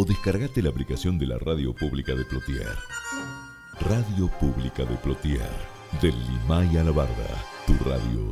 [0.00, 2.68] o descargate la aplicación de la radio pública de Plotier.
[3.80, 5.50] Radio Pública de Plotier,
[6.00, 8.30] del Limay a la Barda, tu radio.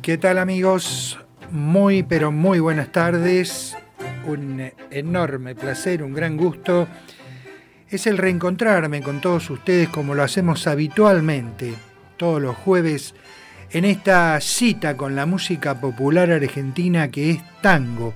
[0.00, 1.18] ¿Qué tal amigos?
[1.50, 3.76] Muy pero muy buenas tardes.
[4.28, 6.86] Un enorme placer, un gran gusto.
[7.88, 11.74] Es el reencontrarme con todos ustedes como lo hacemos habitualmente,
[12.16, 13.16] todos los jueves,
[13.72, 18.14] en esta cita con la música popular argentina que es tango.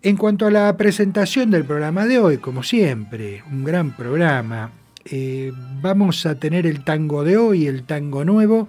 [0.00, 4.70] En cuanto a la presentación del programa de hoy, como siempre, un gran programa,
[5.04, 8.68] eh, vamos a tener el tango de hoy, el tango nuevo,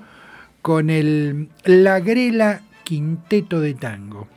[0.63, 4.29] con el La Grela Quinteto de Tango,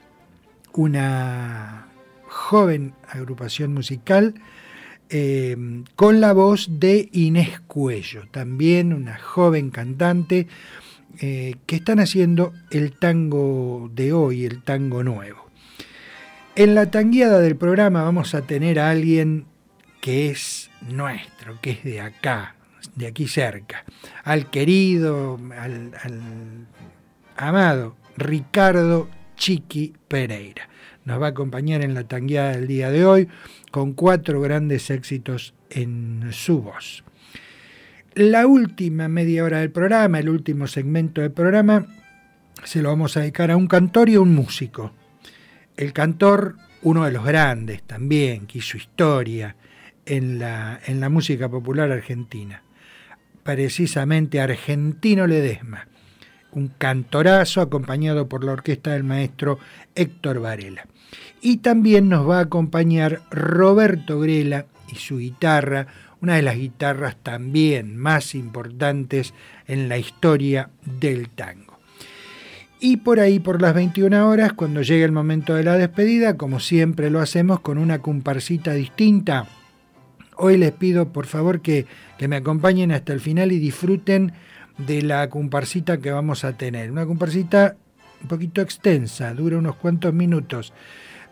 [0.75, 1.87] una
[2.29, 4.35] joven agrupación musical
[5.09, 5.57] eh,
[5.95, 10.49] con la voz de Inés Cuello, también una joven cantante
[11.21, 15.47] eh, que están haciendo el tango de hoy, el tango nuevo.
[16.56, 19.47] En la tangueada del programa vamos a tener a alguien
[20.00, 22.56] que es nuestro, que es de acá,
[22.95, 23.85] de aquí cerca,
[24.25, 26.67] al querido, al,
[27.37, 30.69] amado Ricardo Chiqui Pereira.
[31.05, 33.29] Nos va a acompañar en la tangueada del día de hoy
[33.71, 37.05] con cuatro grandes éxitos en su voz.
[38.15, 41.87] La última media hora del programa, el último segmento del programa,
[42.65, 44.93] se lo vamos a dedicar a un cantor y a un músico.
[45.77, 49.55] El cantor, uno de los grandes también, que hizo historia
[50.07, 52.63] en la, en la música popular argentina
[53.47, 55.87] precisamente Argentino Ledesma,
[56.53, 59.59] un cantorazo acompañado por la orquesta del maestro
[59.95, 60.87] Héctor Varela.
[61.41, 65.87] Y también nos va a acompañar Roberto Grela y su guitarra,
[66.21, 69.33] una de las guitarras también más importantes
[69.69, 71.79] en la historia del tango.
[72.81, 76.59] Y por ahí, por las 21 horas, cuando llegue el momento de la despedida, como
[76.59, 79.47] siempre lo hacemos con una comparsita distinta,
[80.39, 81.87] Hoy les pido por favor que,
[82.21, 84.33] me acompañen hasta el final y disfruten
[84.77, 86.91] de la comparsita que vamos a tener.
[86.93, 87.77] Una comparsita
[88.21, 90.75] un poquito extensa, dura unos cuantos minutos,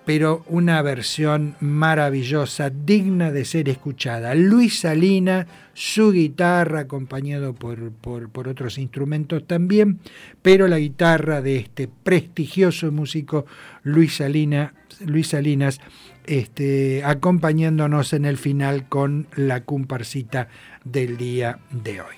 [0.06, 4.34] pero una versión maravillosa, digna de ser escuchada.
[4.34, 9.98] Luis Salina, su guitarra, acompañado por, por, otros instrumentos también,
[10.40, 13.44] pero la guitarra de este prestigioso músico
[13.82, 15.80] Luis Salinas
[16.26, 20.48] este, acompañándonos en el final con la comparsita
[20.84, 22.14] del día de hoy.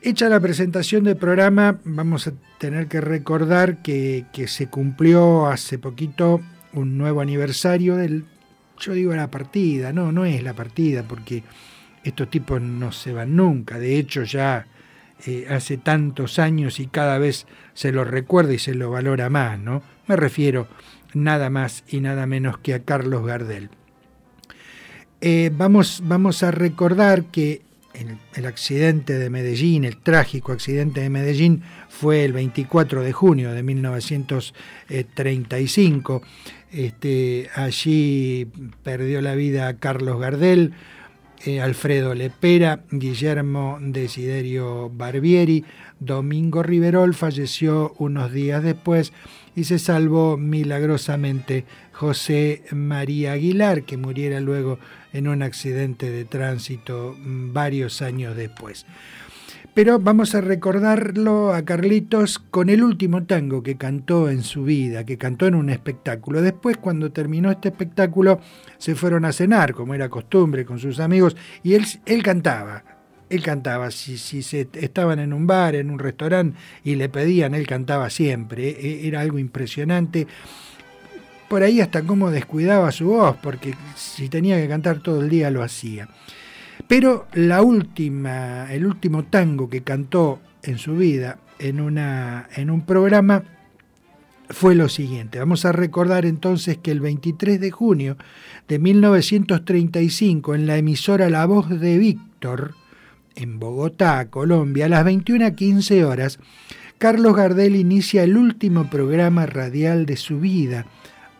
[0.00, 6.40] Hecha la presentación del programa, vamos a tener que recordar que, se cumplió hace poquito
[6.72, 8.24] un nuevo aniversario del,
[8.78, 11.42] yo digo la partida, no, no es la partida, porque
[12.04, 14.66] estos tipos no se van nunca, de hecho ya
[15.26, 19.58] eh, hace tantos años y cada vez se lo recuerda y se lo valora más,
[19.58, 19.82] ¿no?
[20.06, 20.68] Me refiero
[21.14, 23.70] nada más y nada menos que a Carlos Gardel.
[25.20, 27.62] Eh, vamos, vamos, a recordar que
[28.34, 33.64] el, accidente de Medellín, el trágico accidente de Medellín, fue el 24 de junio de
[33.64, 36.22] 1935.
[36.70, 38.46] Este, allí
[38.84, 40.74] perdió la vida Carlos Gardel,
[41.44, 45.64] eh, Alfredo Lepera, Guillermo Desiderio Barbieri,
[45.98, 49.12] Domingo Riverol falleció unos días después
[49.58, 54.78] y se salvó milagrosamente José María Aguilar, que muriera luego
[55.12, 58.86] en un accidente de tránsito mm, varios años después.
[59.74, 65.02] Pero vamos a recordarlo a Carlitos con el último tango que cantó en su vida,
[65.04, 66.40] que cantó en un espectáculo.
[66.40, 68.38] Después, cuando terminó este espectáculo,
[68.76, 72.97] se fueron a cenar, como era costumbre, con sus amigos, y él, él cantaba.
[73.30, 77.66] Él cantaba, si, se estaban en un bar, en un restaurante y le pedían, él
[77.66, 78.68] cantaba siempre.
[78.70, 80.26] E, era algo impresionante
[81.48, 85.50] por ahí hasta cómo descuidaba su voz, porque si tenía que cantar todo el día
[85.50, 86.08] lo hacía.
[86.86, 92.82] Pero la última, el último tango que cantó en su vida en, una, en un
[92.84, 93.42] programa
[94.50, 95.38] fue lo siguiente.
[95.38, 98.16] Vamos a recordar entonces que el 23 de junio
[98.66, 102.74] de 1935, en la emisora La Voz de Víctor,
[103.38, 106.40] en Bogotá, Colombia, a las 21.15 horas,
[106.98, 110.86] Carlos Gardel inicia el último programa radial de su vida,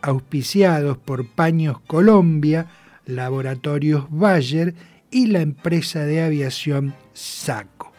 [0.00, 2.68] auspiciados por Paños Colombia,
[3.04, 4.74] Laboratorios Bayer
[5.10, 7.92] y la empresa de aviación Saco.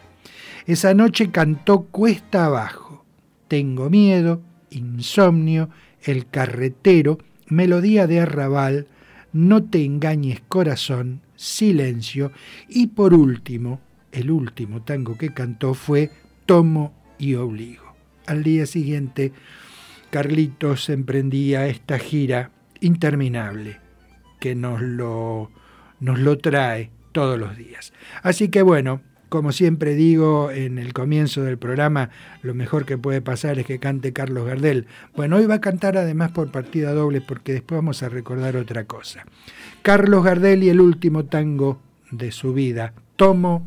[0.66, 3.04] Esa noche cantó Cuesta Abajo,
[3.48, 5.68] Tengo Miedo, Insomnio,
[6.02, 7.18] El Carretero,
[7.48, 8.86] Melodía de Arrabal,
[9.34, 12.32] No te engañes corazón, Silencio
[12.68, 13.80] y por último,
[14.12, 16.10] el último tango que cantó fue
[16.46, 17.94] Tomo y Obligo.
[18.26, 19.32] Al día siguiente,
[20.10, 23.78] Carlitos emprendía esta gira interminable
[24.38, 25.50] que nos lo,
[26.00, 27.92] nos lo trae todos los días.
[28.22, 32.10] Así que bueno, como siempre digo en el comienzo del programa,
[32.42, 34.86] lo mejor que puede pasar es que cante Carlos Gardel.
[35.14, 38.86] Bueno, hoy va a cantar además por partida doble porque después vamos a recordar otra
[38.86, 39.24] cosa.
[39.82, 41.80] Carlos Gardel y el último tango
[42.10, 43.66] de su vida, Tomo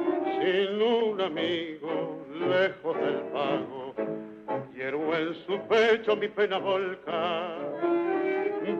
[0.41, 3.93] Sin un amigo, lejos del pago,
[4.73, 7.59] quiero en su pecho mi pena volcar.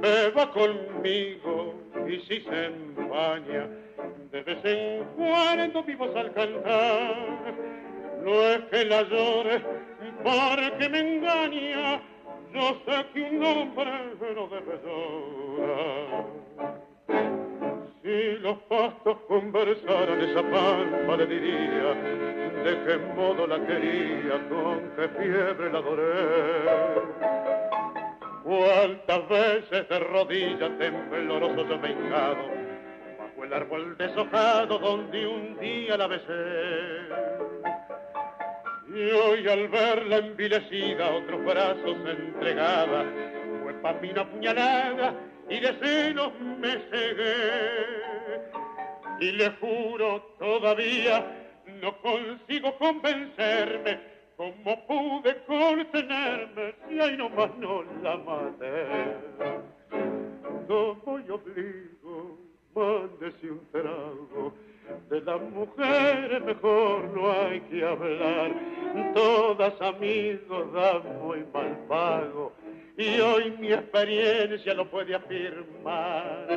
[0.02, 1.76] Beba conmigo
[2.08, 3.70] y si se empaña,
[4.32, 7.54] de vez en cuando vivos al cantar.
[8.24, 9.62] No es que la llore
[10.24, 12.02] porque me engaña,
[12.56, 13.92] yo sé que un hombre
[14.36, 16.26] no debe llorar.
[18.04, 21.94] Si los pastos conversaran esa pampa le diría
[22.64, 27.12] de qué modo la quería, con qué fiebre la adoré.
[28.44, 32.50] Cuántas veces de rodillas tembloroso yo me hincado
[33.20, 37.04] bajo el árbol deshojado donde un día la besé.
[38.96, 43.06] Y hoy al verla envilecida, otros brazos entregada,
[43.62, 45.14] fue pa' mí una puñalada
[45.52, 48.42] y de celos me cegué.
[49.20, 51.26] Y le juro todavía
[51.82, 54.00] no consigo convencerme
[54.38, 59.18] cómo pude contenerme si ahí nomás no la maté.
[60.70, 62.40] No voy obligo,
[62.74, 64.54] mándese un trago.
[65.10, 68.52] De las mujeres mejor no hay que hablar,
[69.14, 72.54] todas amigos dan muy mal pago
[72.98, 76.48] y hoy mi experiencia lo puede afirmar.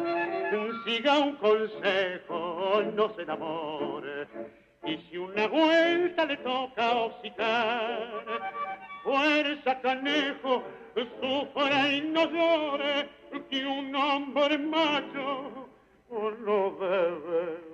[0.85, 4.27] Siga un consejo, no se enamore,
[4.85, 8.25] y si una vuelta le toca hocicar,
[9.03, 10.63] fuerza canejo,
[11.21, 13.09] sufra y no llore,
[13.51, 15.69] que un hombre macho
[16.11, 17.74] no debe.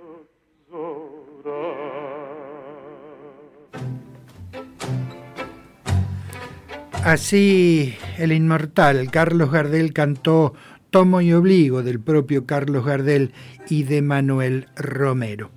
[7.04, 10.54] Así el inmortal Carlos Gardel cantó
[10.90, 13.32] Tomo y Obligo del propio Carlos Gardel
[13.68, 15.50] y de Manuel Romero.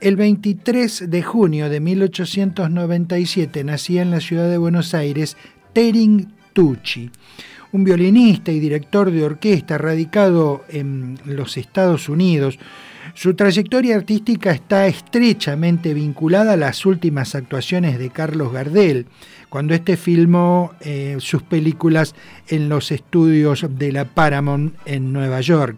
[0.00, 5.36] El 23 de junio de 1897 nacía en la ciudad de Buenos Aires
[5.72, 7.10] Tering Tucci,
[7.70, 12.58] un violinista y director de orquesta radicado en los Estados Unidos.
[13.14, 19.06] Su trayectoria artística está estrechamente vinculada a las últimas actuaciones de Carlos Gardel,
[19.50, 22.14] cuando éste filmó eh, sus películas
[22.48, 25.76] en los estudios de la Paramount en Nueva York.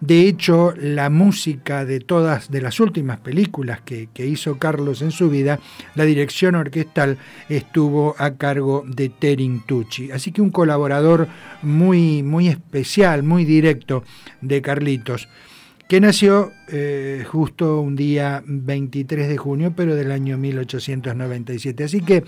[0.00, 5.58] De hecho, la música de todas las últimas películas que, hizo Carlos en su vida,
[5.94, 10.12] la dirección orquestal estuvo a cargo de Terin Tucci.
[10.12, 11.28] Así que un colaborador
[11.62, 14.04] muy, muy especial, muy directo
[14.40, 15.28] de Carlitos.
[15.88, 21.82] Que nació eh, justo un día 23 de junio, pero del año 1897.
[21.82, 22.24] Así que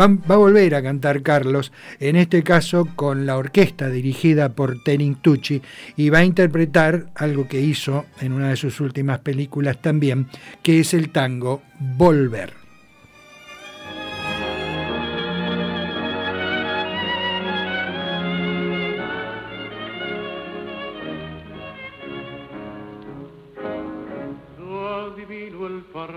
[0.00, 5.16] va, a volver a cantar Carlos, en este caso con la orquesta dirigida por Tenin
[5.16, 5.60] Tucci,
[5.96, 10.28] y va a interpretar algo que hizo en una de sus últimas películas también,
[10.62, 12.61] que es el tango Volver.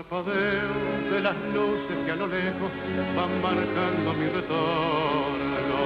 [0.08, 2.70] De las luces que a lo lejos
[3.16, 5.76] van marcando mi retorno.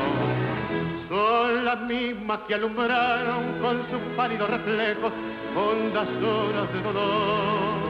[1.09, 5.13] Son las mismas que alumbraron con sus pálidos reflejos
[5.57, 7.81] hondas horas de dolor.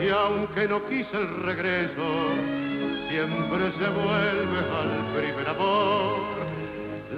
[0.00, 2.30] Y aunque no quise el regreso,
[3.08, 6.20] siempre se vuelve al primer amor.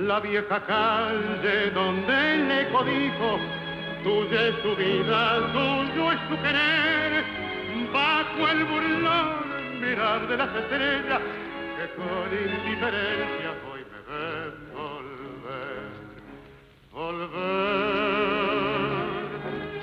[0.01, 3.39] La vieja calle donde el eco dijo,
[4.03, 7.46] tuya es su vida, tuyo es su querer
[7.97, 11.21] bajo el burlón mirar de las estrellas
[11.77, 15.87] que con indiferencia hoy me ven volver,
[16.93, 18.27] volver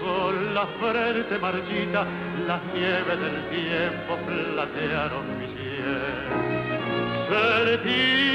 [0.03, 2.01] con la frente marchita,
[2.47, 6.35] las nieves del tiempo platearon mi cielo.
[7.29, 8.33] Sentir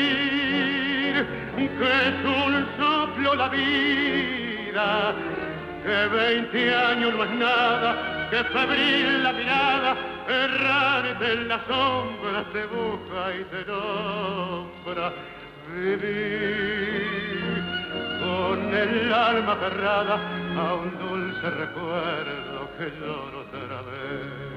[1.79, 4.87] que es un soplo la vida,
[5.85, 9.97] que veinte años no es nada que febril la mirada,
[10.29, 15.13] errante en la sombra te busca y te nombra.
[15.75, 17.09] Vivir
[18.21, 20.19] con el alma cerrada
[20.57, 24.49] a un dulce recuerdo que lloro otra vez.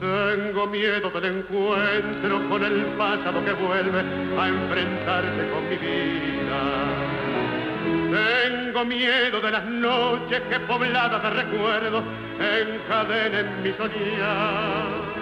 [0.00, 7.01] Tengo miedo del encuentro con el pasado que vuelve a enfrentarse con mi vida
[8.12, 12.04] tengo miedo de las noches que pobladas de recuerdos
[12.38, 15.12] encadenen mi soñar.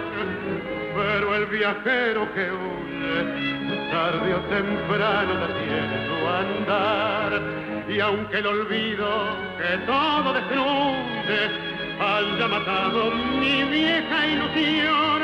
[0.93, 7.41] Pero el viajero que huye, tarde o temprano detiene su andar.
[7.87, 11.41] Y aunque el olvido que todo destruye
[11.99, 15.21] haya matado mi vieja ilusión,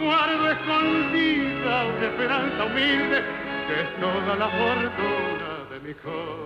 [0.00, 3.22] guardo escondida una esperanza humilde
[3.66, 6.45] que es toda la fortuna de mi corazón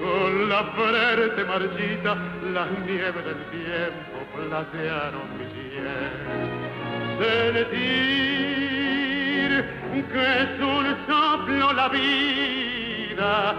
[0.00, 2.16] con la frente marchita
[2.52, 5.86] las nieves del tiempo platearon mi piel.
[7.18, 8.34] Sentir
[10.12, 13.54] que es un soplo la vida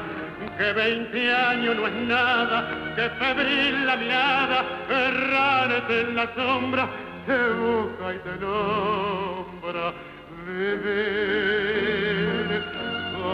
[0.57, 6.89] que veinte años no es nada que febril la mirada errante en la sombra
[7.25, 9.93] te busca y te nombra
[10.45, 12.05] vivir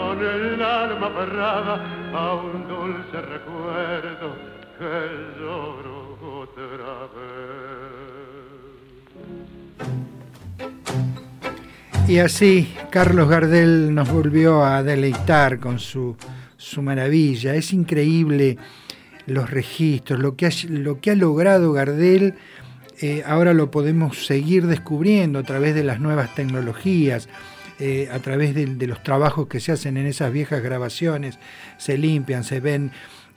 [0.02, 1.74] con el alma aferrada
[2.12, 4.34] a un dulce recuerdo
[4.78, 4.94] que
[5.38, 8.10] lloro otra vez.
[12.08, 16.16] Y así Carlos Gardel nos volvió a deleitar con su,
[16.56, 17.54] su maravilla.
[17.54, 18.58] Es increíble
[19.26, 22.34] los registros, lo que ha, lo que ha logrado Gardel.
[23.00, 27.28] Eh, ahora lo podemos seguir descubriendo a través de las nuevas tecnologías,
[27.84, 31.40] eh, a través de, los trabajos que se hacen en esas viejas grabaciones,
[31.78, 32.92] se limpian, se ven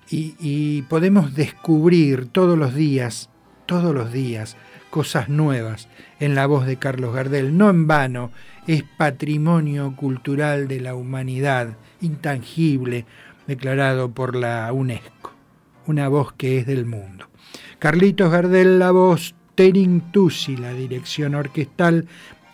[0.08, 3.32] y, podemos descubrir todos los días,
[3.66, 4.56] todos los días,
[4.92, 5.88] cosas nuevas
[6.20, 7.58] en la voz de Carlos Gardel.
[7.58, 8.30] No en vano,
[8.68, 13.06] es patrimonio cultural de la humanidad, intangible,
[13.48, 15.34] declarado por la UNESCO,
[15.88, 17.30] una voz que es del mundo.
[17.80, 22.08] Carlitos Gardel, la voz, Terin Tusi, la dirección orquestal,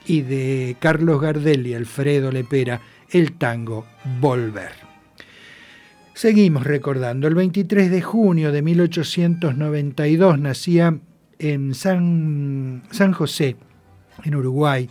[0.06, 3.86] y de Carlos Gardel y Alfredo Lepera, el tango
[4.20, 4.72] Volver.
[6.14, 11.00] Seguimos recordando, el 23 de junio de 1892 nacía
[11.40, 13.56] en San, San José,
[14.24, 14.88] en Uruguay,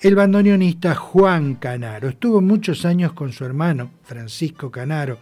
[0.00, 2.08] el bandoneonista Juan Canaro.
[2.08, 5.18] Estuvo muchos años con su hermano, Francisco Canaro.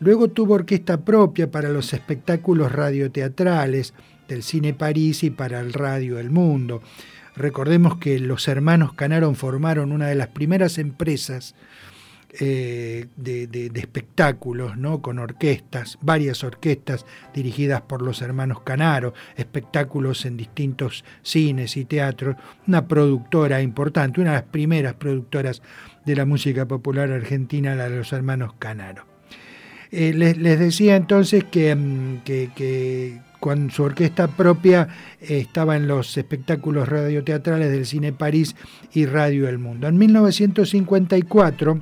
[0.00, 3.94] Luego tuvo orquesta propia para los espectáculos radioteatrales
[4.28, 6.82] del Cine París y para el Radio El Mundo.
[7.36, 11.54] Recordemos que los hermanos Canaron formaron una de las primeras empresas
[12.40, 15.00] eh, de, espectáculos, ¿no?
[15.02, 22.36] con orquestas, varias orquestas dirigidas por los hermanos Canaro, espectáculos en distintos cines y teatros,
[22.66, 25.62] una productora importante, una de las primeras productoras
[26.04, 29.06] de la música popular argentina, la de los hermanos Canaro.
[29.92, 34.88] Eh, les, decía entonces que, mm, que con su orquesta propia
[35.20, 38.56] eh, estaba en los espectáculos radioteatrales del Cine París
[38.94, 39.86] y Radio El Mundo.
[39.86, 41.78] En 1954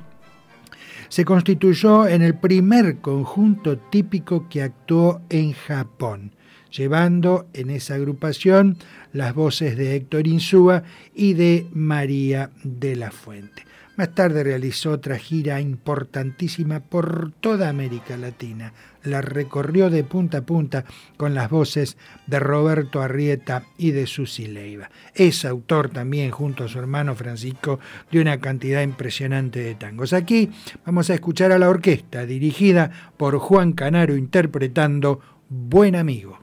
[1.07, 6.33] se constituyó en el primer conjunto típico que actuó en Japón,
[6.69, 8.75] llevando en esa agrupación
[9.13, 10.83] las voces de Héctor Insúa
[11.15, 13.63] y de María de la Fuente.
[13.95, 18.73] Más tarde realizó otra gira importantísima por toda América Latina.
[19.03, 20.85] La recorrió de punta a punta
[21.15, 24.89] con las voces de Roberto Arrieta y de Susi Leiva.
[25.13, 27.79] Es autor también, junto a su hermano Francisco,
[28.11, 30.13] de una cantidad impresionante de tangos.
[30.13, 30.49] Aquí
[30.85, 35.19] vamos a escuchar a la orquesta, dirigida por Juan Canaro, interpretando
[35.49, 36.42] Buen Amigo.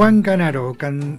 [0.00, 0.74] Juan Canaro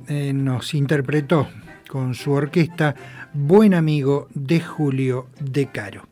[0.08, 1.48] eh, nos interpretó
[1.88, 2.96] con su orquesta
[3.32, 6.08] Buen Amigo de Julio De Caro.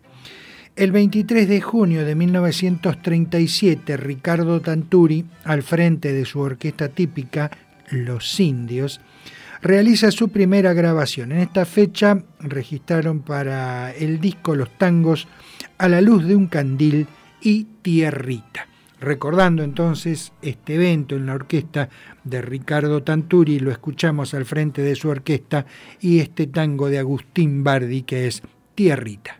[0.75, 7.49] El 23 de junio de 1937, Ricardo Tanturi, al frente de su orquesta típica
[7.89, 9.01] Los Indios,
[9.63, 11.31] realiza su primera grabación.
[11.31, 15.27] En esta fecha registraron para el disco Los Tangos
[15.79, 17.07] a la luz de un candil
[17.41, 18.68] y Tierrita.
[19.01, 21.89] Recordando entonces este evento en la orquesta
[22.23, 25.65] de Ricardo Tanturi, lo escuchamos al frente de su orquesta
[26.01, 28.43] y este tango de Agustín Bardi que es
[28.75, 29.38] Tierrita.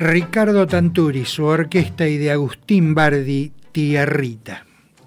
[0.00, 4.64] Ricardo Tanturi, su orquesta y de Agustín Bardi, Tierrita.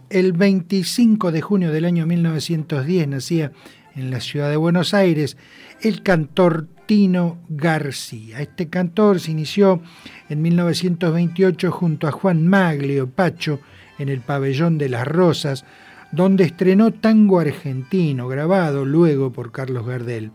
[0.09, 3.53] El 25 de junio del año 1910 nacía
[3.95, 5.37] en la ciudad de Buenos Aires
[5.79, 8.41] el cantor Tino García.
[8.41, 9.81] Este cantor se inició
[10.27, 13.61] en 1928 junto a Juan Maglio Pacho
[13.97, 15.63] en el Pabellón de las Rosas,
[16.11, 20.31] donde estrenó tango argentino, grabado luego por Carlos Gardel.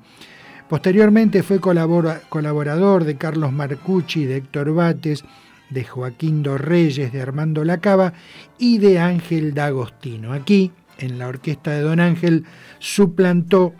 [0.68, 5.24] Posteriormente fue colaborador de Carlos Marcucci, de Héctor Bates,
[5.70, 8.12] de Joaquín Dorreyes, de Armando Lacaba
[8.58, 10.32] y de Ángel D'Agostino.
[10.32, 12.44] Aquí, en la orquesta de Don Ángel,
[12.78, 13.74] suplantó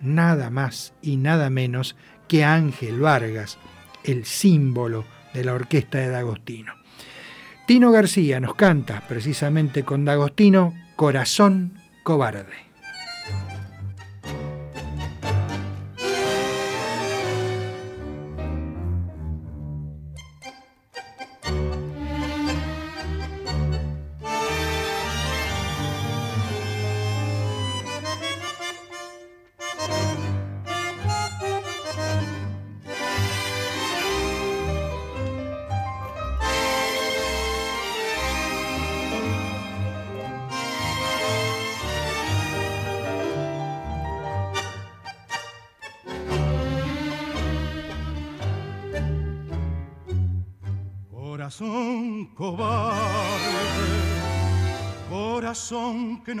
[0.00, 3.58] nada más y nada menos que Ángel Vargas,
[4.02, 6.74] el símbolo de la orquesta de D'Agostino.
[7.66, 12.71] Tino García nos canta, precisamente con D'Agostino, Corazón Cobarde.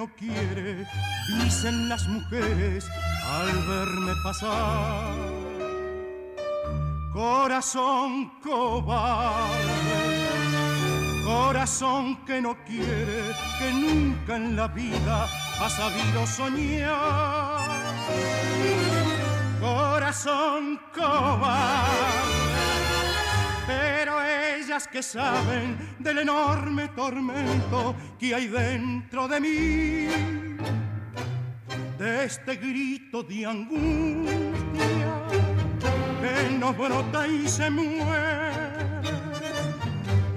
[0.02, 0.84] No quiere,
[1.28, 2.90] dicen las mujeres
[3.24, 5.14] al verme pasar.
[7.12, 9.94] Corazón cobarde,
[11.24, 15.28] corazón que no quiere, que nunca en la vida
[15.60, 17.68] ha sabido soñar.
[19.60, 22.41] Corazón cobarde
[24.72, 30.08] ellas que saben del enorme tormento que hay dentro de mí,
[31.98, 35.12] de este grito de angustia
[36.22, 39.02] que no brota y se muere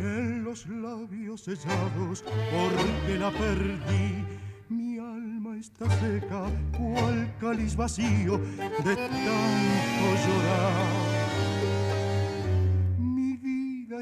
[0.02, 4.26] en los labios sellados porque la perdí.
[4.67, 6.43] Mi alma está seca,
[6.78, 8.38] cual cáliz vacío
[8.84, 11.05] de tanto llorar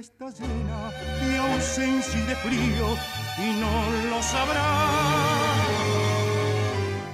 [0.04, 2.98] está llena de ausencia y de frío
[3.38, 3.74] y no
[4.10, 4.68] lo sabrá.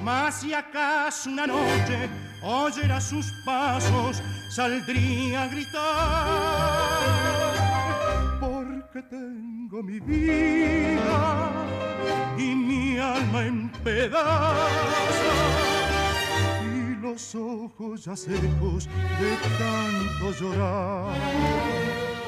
[0.04, 2.10] Mas si acaso una noche
[2.42, 5.80] oyera sus pasos, saldría a gritar.
[8.40, 11.52] Porque tengo mi vida
[12.40, 15.16] y mi alma en pedazos
[16.64, 22.19] y los ojos ya secos de tanto llorar.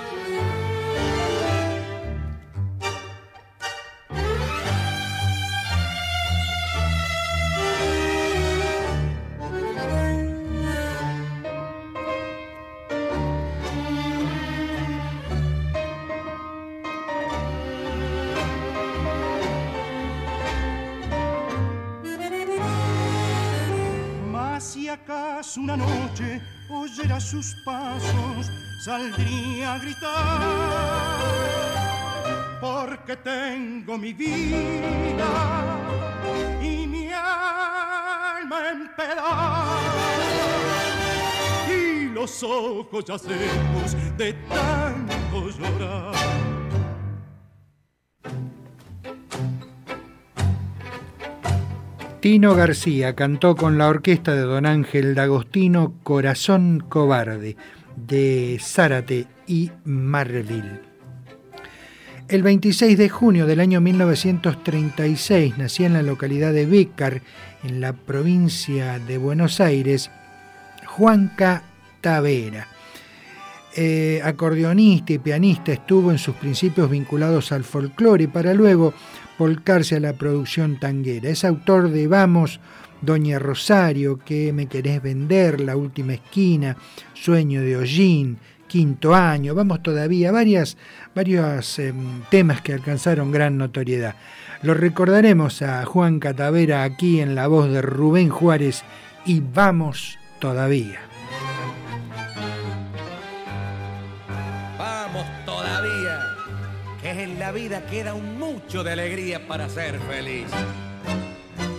[25.57, 28.49] Una noche oyera sus pasos,
[28.83, 30.41] saldría a gritar,
[32.59, 35.29] porque tengo mi vida
[36.61, 39.81] y mi alma en pedazos
[41.69, 46.60] y los ojos ya secos de tanto llorar.
[52.21, 57.57] Tino García cantó con la orquesta de Don Ángel D'Agostino Corazón Cobarde
[57.95, 60.81] de Zárate y Marville.
[62.27, 67.23] El 26 de junio del año 1936 nacía en la localidad de Bécar,
[67.63, 70.11] en la provincia de Buenos Aires,
[70.85, 71.63] Juanca
[72.01, 72.67] Tavera.
[73.75, 78.93] Eh, acordeonista y pianista, estuvo en sus principios vinculados al folclore para luego
[79.41, 81.27] volcarse a la producción tanguera.
[81.27, 82.59] Es autor de Vamos,
[83.01, 86.77] Doña Rosario, que me querés vender, La última esquina,
[87.15, 90.77] Sueño de Hollín, Quinto año, vamos todavía, varias,
[91.15, 94.13] varios em, temas que alcanzaron gran notoriedad.
[94.61, 98.83] Lo recordaremos a Juan Catavera aquí en la voz de Rubén Juárez
[99.25, 101.10] y vamos todavía.
[107.71, 110.47] Vida queda un mucho de alegría para ser feliz.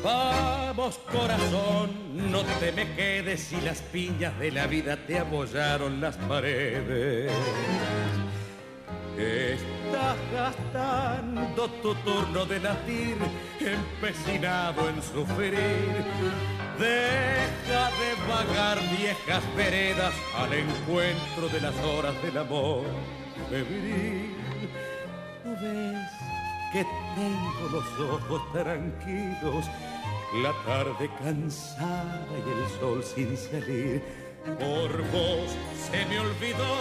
[0.02, 1.90] Vamos corazón,
[2.32, 7.30] no te me quedes si las piñas de la vida te apoyaron las paredes.
[9.18, 13.18] Estás gastando tu turno de latir,
[13.60, 15.60] empecinado en sufrir.
[16.78, 22.86] Deja de vagar viejas veredas al encuentro de las horas del amor.
[25.44, 26.08] ¿No ves
[26.72, 29.66] que tengo los ojos tranquilos?
[30.42, 34.02] La tarde cansada y el sol sin salir
[34.44, 35.56] por vos
[35.90, 36.76] se me olvidó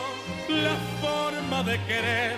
[0.48, 2.36] la forma de querer,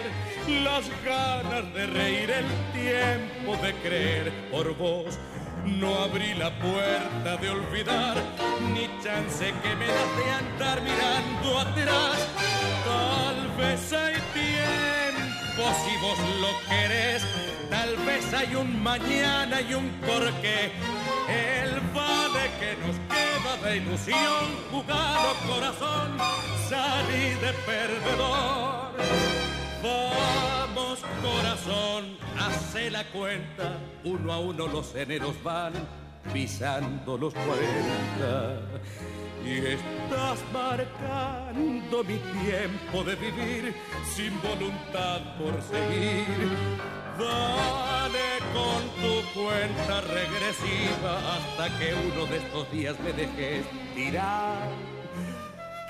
[0.64, 4.32] las ganas de reír, el tiempo de creer.
[4.50, 5.20] Por vos
[5.66, 8.16] no abrí la puerta de olvidar,
[8.74, 12.28] ni chance que me das de andar mirando atrás.
[12.86, 14.63] Tal vez hay tiempo
[15.56, 17.24] si vos lo querés,
[17.70, 20.72] tal vez hay un mañana y un porqué.
[21.30, 26.18] El vale que nos queda de ilusión, jugado corazón,
[26.70, 28.94] salí de perdedor.
[29.84, 38.62] Vamos corazón, hace la cuenta, uno a uno los eneros van pisando los cuarenta.
[39.46, 43.76] Y estás marcando mi tiempo de vivir
[44.16, 46.50] sin voluntad por seguir.
[47.20, 54.70] Dale con tu cuenta regresiva hasta que uno de estos días me dejes tirar.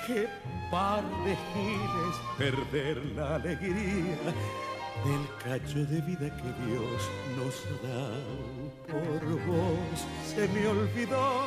[0.06, 0.28] Qué
[0.70, 4.18] par de giles perder la alegría
[5.04, 8.08] del cacho de vida que Dios nos da.
[8.90, 11.46] Por vos se me olvidó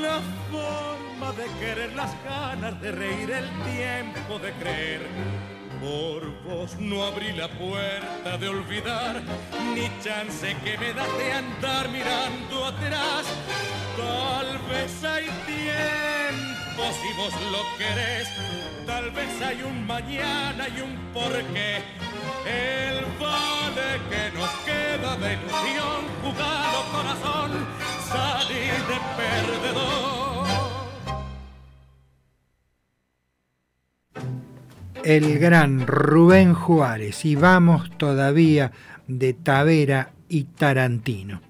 [0.00, 5.00] la forma de querer, las ganas de reír, el tiempo de creer.
[5.80, 9.22] Por vos no abrí la puerta de olvidar,
[9.74, 13.26] ni chance que me da de andar mirando atrás.
[13.96, 16.59] Tal vez hay tiempo
[17.00, 18.28] si vos lo querés,
[18.86, 21.82] tal vez hay un mañana y un porqué.
[22.46, 27.50] El vale que nos queda de ilusión, jugado corazón,
[28.08, 30.20] salir de perdedor.
[35.02, 38.72] El gran Rubén Juárez y vamos todavía
[39.06, 41.49] de Tavera y Tarantino.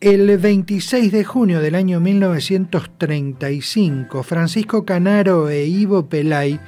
[0.00, 6.60] El 26 de junio del año 1935, Francisco Canaro e Ivo Pelay,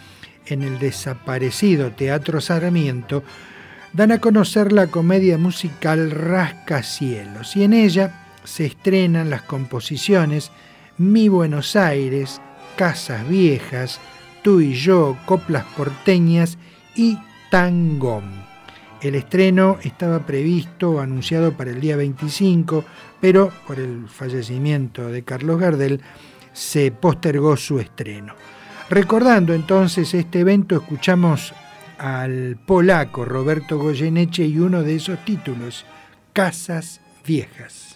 [0.47, 3.23] en el desaparecido Teatro Sarmiento,
[3.93, 10.51] dan a conocer la comedia musical Rascacielos y en ella se estrenan las composiciones
[10.99, 12.43] Mi Buenos Aires,
[12.75, 14.01] Casas Viejas,
[14.43, 16.59] Tú y yo, Coplas Porteñas
[16.97, 17.17] y
[17.49, 18.50] Tangón.
[19.03, 22.85] El estreno estaba previsto o anunciado para el día 25,
[23.21, 26.03] pero por el fallecimiento de Carlos Gardel
[26.53, 28.35] se postergó su estreno.
[28.91, 31.55] Recordando entonces este evento, escuchamos
[31.97, 35.87] al polaco Roberto Goyeneche y uno de esos títulos,
[36.35, 37.90] Casas Viejas.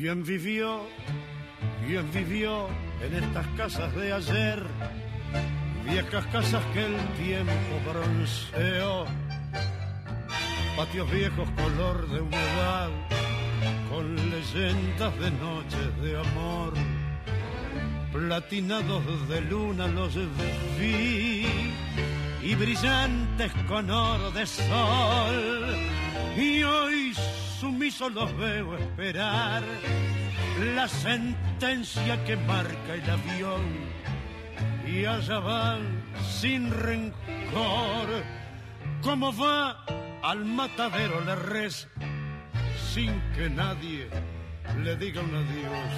[0.00, 0.80] ¿Quién vivió?
[1.86, 2.68] ¿Quién vivió
[3.02, 4.64] en estas casas de ayer?
[5.84, 7.52] Viejas casas que el tiempo
[7.86, 9.04] bronceó.
[10.74, 12.88] Patios viejos color de humedad,
[13.90, 16.72] con leyendas de noches de amor.
[18.10, 20.14] Platinados de luna los
[20.78, 21.46] vi
[22.42, 25.76] y brillantes con oro de sol.
[26.38, 26.99] Y hoy
[27.90, 29.62] sumiso los veo esperar.
[30.74, 33.62] La sentencia que marca el avión
[34.86, 36.02] y allá van
[36.38, 38.08] sin rencor.
[39.02, 39.84] Como va
[40.22, 41.88] al matadero la res
[42.92, 44.08] sin que nadie
[44.82, 45.92] le diga un adiós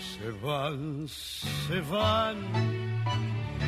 [0.00, 2.36] se van se van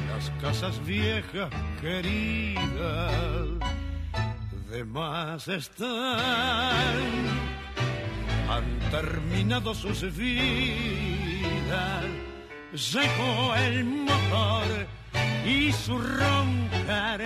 [0.09, 3.47] las casas viejas queridas
[4.71, 5.89] de más están.
[8.49, 12.05] Han terminado sus vidas,
[12.73, 14.87] llegó el motor
[15.45, 17.23] y su roncar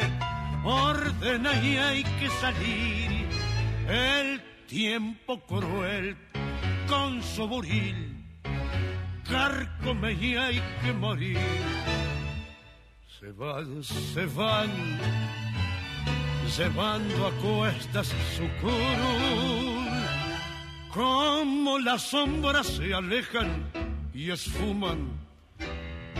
[0.65, 3.27] ordena y hay que salir.
[3.89, 6.17] El tiempo cruel
[6.89, 8.17] con su buril
[9.29, 11.39] carcome y hay que morir.
[13.21, 14.71] Se van, se van
[16.57, 19.89] llevando a cuestas su curul.
[20.93, 23.71] Como las sombras se alejan
[24.13, 25.09] y esfuman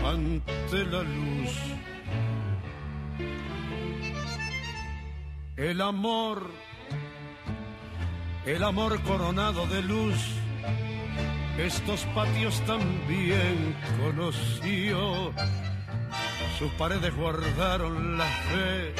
[0.03, 1.51] ante la luz.
[5.57, 6.49] El amor,
[8.45, 10.15] el amor coronado de luz,
[11.57, 15.33] estos patios también conoció.
[16.57, 18.93] Sus paredes guardaron la fe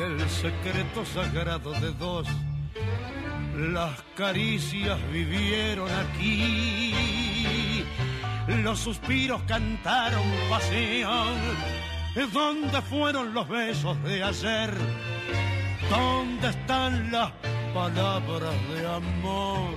[0.00, 2.26] el secreto sagrado de dos.
[3.56, 7.84] Las caricias vivieron aquí,
[8.62, 11.34] los suspiros cantaron pasión.
[12.32, 14.74] ¿Dónde fueron los besos de ayer?
[15.90, 17.32] ¿Dónde están las
[17.72, 19.74] palabras de amor?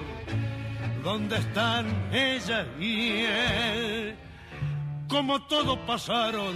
[1.03, 4.26] ¿Dónde están ella y él?
[5.07, 6.55] Como todo pasaron,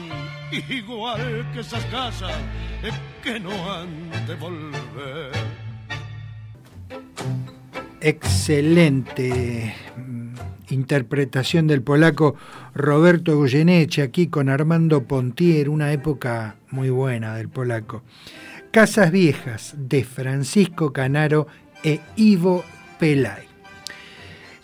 [0.69, 2.33] igual que esas casas
[3.23, 5.31] que no han de volver.
[8.01, 10.33] Excelente mm,
[10.69, 12.35] interpretación del polaco
[12.73, 18.03] Roberto Goyeneche aquí con Armando Pontier, una época muy buena del polaco.
[18.71, 21.47] Casas Viejas de Francisco Canaro
[21.83, 22.63] e Ivo
[22.99, 23.50] Pelay.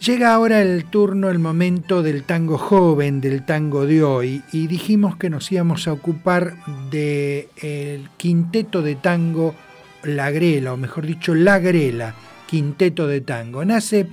[0.06, 5.18] Llega ahora el turno, el momento del tango joven, del tango de hoy, y dijimos
[5.18, 6.56] que nos íbamos a ocupar
[6.92, 9.56] del quinteto de tango
[10.04, 12.14] La Grela, o mejor dicho, La Grela,
[12.46, 13.66] quinteto de tango.
[13.66, 14.08] Nace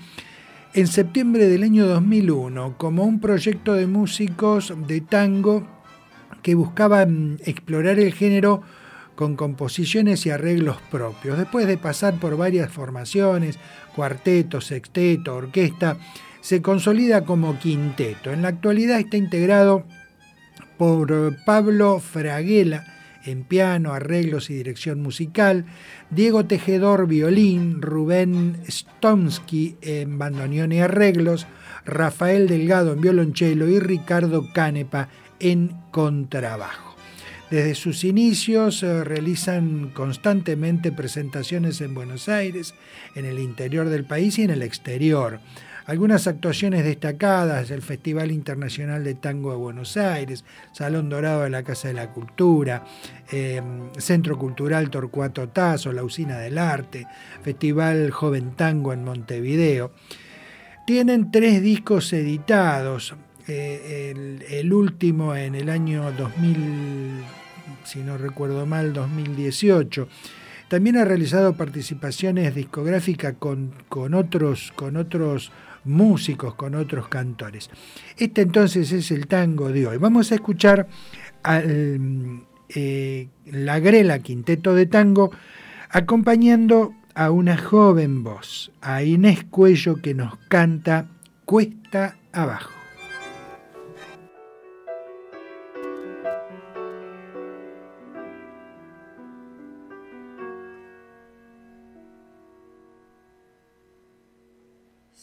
[0.73, 5.66] en septiembre del año 2001 como un proyecto de músicos de tango
[6.42, 8.62] que buscaban explorar el género
[9.14, 11.38] con composiciones y arreglos propios.
[11.38, 13.59] Después de pasar por varias formaciones,
[13.94, 15.96] cuarteto, sexteto, orquesta,
[16.40, 18.30] se consolida como quinteto.
[18.30, 19.85] En la actualidad está integrado
[20.76, 22.85] por Pablo Fraguela
[23.24, 25.64] en piano, arreglos y dirección musical,
[26.11, 31.46] Diego Tejedor violín, Rubén Stomsky en bandoneón y arreglos,
[31.85, 35.09] Rafael Delgado en violonchelo y Ricardo Canepa
[35.40, 36.93] en contrabajo.
[37.55, 42.75] Desde sus inicios eh, realizan constantemente presentaciones en Buenos Aires,
[43.14, 45.38] en el interior del país y en el exterior.
[45.87, 51.63] Algunas actuaciones destacadas, el Festival Internacional de Tango de Buenos Aires, Salón Dorado de la
[51.63, 52.85] Casa de la Cultura,
[53.31, 57.07] em, Centro Cultural Torcuato Tazo, la Usina del Arte,
[57.44, 59.92] Festival Joven Tango en Montevideo.
[60.88, 63.15] Tienen tres discos editados,
[63.46, 67.44] eh, el, el, último en el año 2000
[67.85, 70.08] si no recuerdo mal, 2018.
[70.68, 75.52] También ha realizado participaciones discográficas con, con, otros, con otros
[75.85, 77.70] músicos, con otros cantores.
[78.16, 79.98] Este entonces es el tango de hoy.
[79.98, 80.88] Vamos a escuchar
[81.42, 85.31] al eh, La Grela Quinteto de Tango
[85.90, 91.06] acompañando a una joven voz, a Inés Cuello que nos canta
[91.44, 92.83] Cuesta abajo.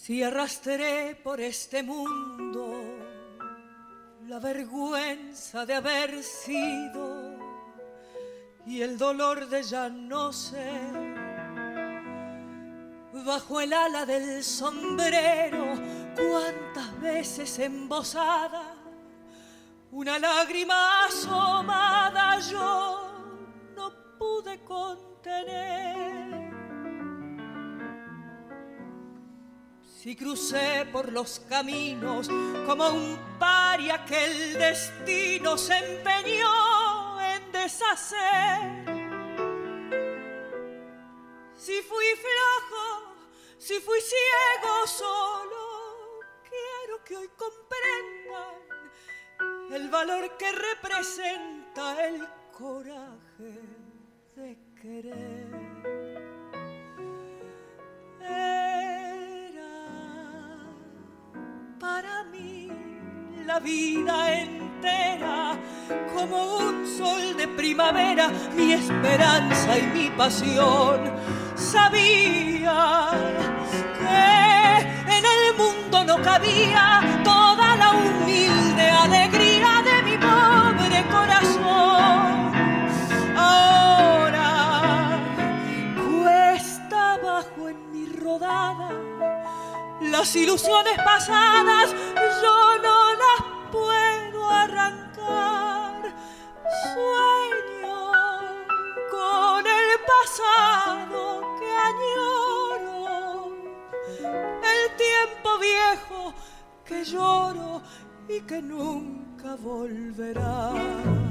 [0.03, 2.73] Si arrastré por este mundo
[4.25, 7.37] la vergüenza de haber sido
[8.65, 10.91] y el dolor de ya no ser,
[13.13, 15.75] bajo el ala del sombrero,
[16.15, 18.73] cuántas veces embosada,
[19.91, 23.07] una lágrima asomada yo
[23.75, 26.50] no pude contener
[30.01, 32.27] Si crucé por los caminos
[32.65, 38.17] como un paria que el destino se empeñó en deshacer.
[41.55, 43.13] Si fui flojo,
[43.59, 48.55] si fui ciego solo, quiero que hoy comprendan
[49.71, 53.61] el valor que representa el coraje
[54.35, 55.61] de querer.
[61.81, 62.69] Para mí
[63.43, 65.57] la vida entera
[66.13, 71.11] como un sol de primavera, mi esperanza y mi pasión.
[71.55, 73.09] Sabía
[73.97, 82.51] que en el mundo no cabía toda la humilde alegría de mi pobre corazón.
[83.35, 84.49] Ahora
[85.97, 88.91] cuesta abajo en mi rodada
[90.01, 91.91] las ilusiones pasadas
[92.41, 96.13] yo no las puedo arrancar.
[96.93, 98.11] Sueño
[99.11, 99.63] con
[100.11, 103.53] pasado que añoro,
[104.19, 106.33] el tiempo viejo
[106.83, 107.81] que lloro
[108.27, 111.30] y que nunca volverá.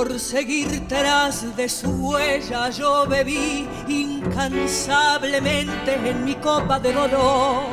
[0.00, 7.64] Por seguir tras de su huella yo bebí incansablemente en mi copa de dolor.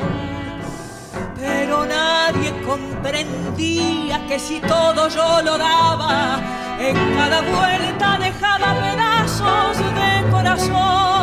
[1.34, 6.38] Pero nadie comprendía que si todo yo lo daba,
[6.78, 11.17] en cada vuelta dejaba pedazos de corazón.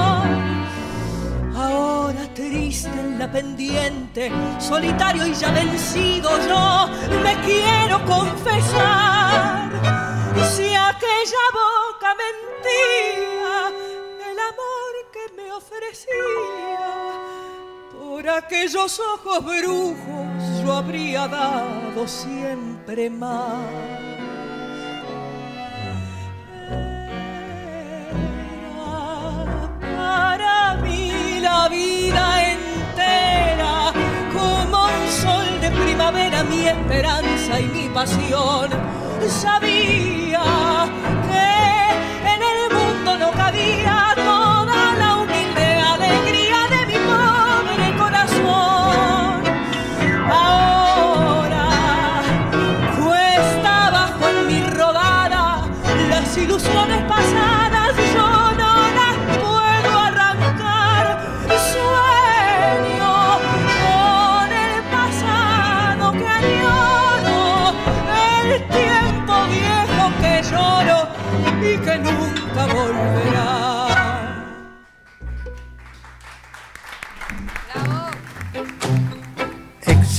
[2.56, 6.88] En la pendiente, solitario y ya vencido yo,
[7.22, 9.70] me quiero confesar
[10.56, 13.68] si aquella boca mentía
[14.32, 16.80] el amor que me ofrecía,
[18.00, 24.15] por aquellos ojos brujos yo habría dado siempre más.
[36.50, 38.70] Mi esperanza y mi pasión.
[39.28, 40.15] Sabía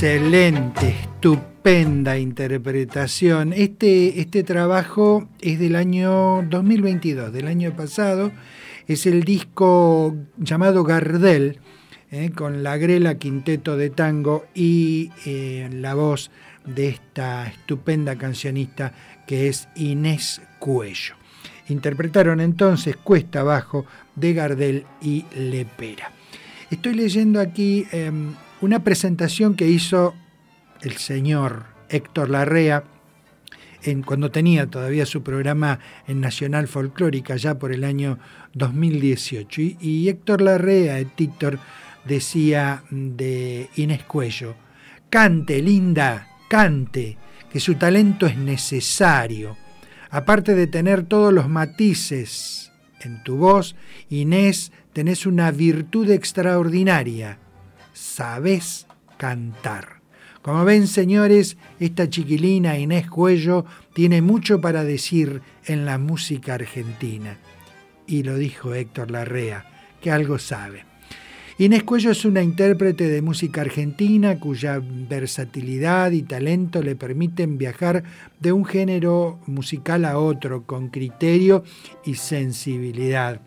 [0.07, 3.51] Excelente, estupenda interpretación.
[3.51, 8.31] Este, este trabajo es del año 2022, del año pasado.
[8.87, 11.59] Es el disco llamado Gardel,
[12.09, 16.31] eh, con la Grela Quinteto de Tango y eh, la voz
[16.65, 18.93] de esta estupenda cancionista
[19.27, 21.15] que es Inés Cuello.
[21.67, 23.85] Interpretaron entonces Cuesta Abajo
[24.15, 26.13] de Gardel y Lepera.
[26.71, 28.09] Estoy leyendo aquí eh,
[28.61, 30.15] una presentación que hizo
[30.81, 32.83] el señor Héctor Larrea
[33.83, 38.17] en, cuando tenía todavía su programa en Nacional Folclórica, ya por el año
[38.53, 39.61] 2018.
[39.79, 41.59] Y, Héctor Larrea, el Títor,
[42.05, 44.55] decía de Inés Cuello,
[45.09, 47.17] cante, linda, cante,
[47.51, 49.55] que su talento es necesario.
[50.09, 53.75] Aparte de tener todos los matices en tu voz,
[54.09, 57.37] Inés, tenés una virtud extraordinaria.
[58.17, 58.87] Sabés
[59.17, 60.01] cantar.
[60.41, 63.63] Como ven, señores, esta chiquilina Inés Cuello
[63.93, 67.37] tiene mucho para decir en la música argentina.
[68.07, 69.67] Y lo dijo Héctor Larrea,
[70.01, 70.83] que algo sabe.
[71.59, 78.03] Inés Cuello es una intérprete de música argentina cuya versatilidad y talento le permiten viajar
[78.39, 81.63] de un género musical a otro con criterio
[82.03, 83.46] y sensibilidad.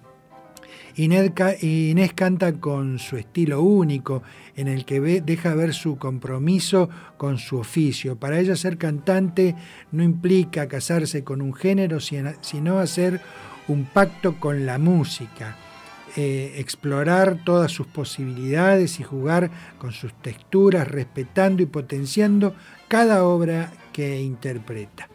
[0.97, 4.23] Inés, canta con su estilo único,
[4.57, 8.17] en el que ve, deja ver su compromiso con su oficio.
[8.17, 9.55] Para ella ser cantante
[9.93, 13.21] no implica casarse con un género, sino hacer
[13.69, 15.57] un pacto con la música.
[16.17, 22.57] Eh, explorar todas sus posibilidades y jugar con sus texturas, respetando y potenciando
[22.89, 25.09] cada obra que interpreta.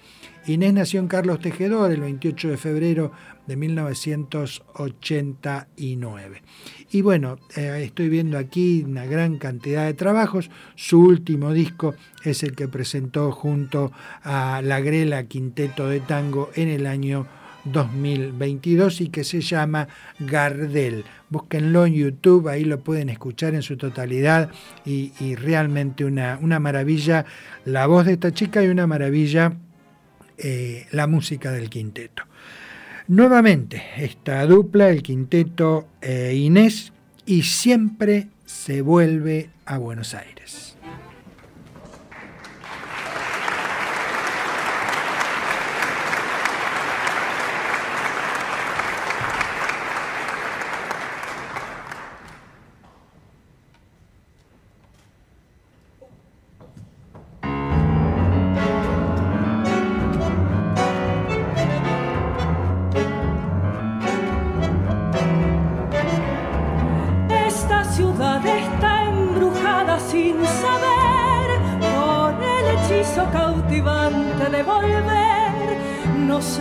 [0.47, 3.11] Inés nació en Carlos Tejedor el 28 de febrero
[3.47, 6.43] de 1989.
[6.91, 10.51] Y bueno, eh, estoy viendo aquí una gran cantidad de trabajos.
[10.75, 13.91] Su último disco es el que presentó junto
[14.23, 17.27] a La Grela Quinteto de Tango en el año
[17.65, 19.87] 2022 y que se llama
[20.19, 21.03] Gardel.
[21.29, 24.51] Búsquenlo en YouTube, ahí lo pueden escuchar en su totalidad
[24.85, 27.25] y, realmente una, una, maravilla
[27.65, 29.53] la voz de esta chica y una maravilla
[30.37, 32.23] eh, la música del quinteto.
[33.07, 36.91] Nuevamente, esta dupla, el quinteto eh, Inés,
[37.27, 40.74] y siempre se vuelve a Buenos Aires.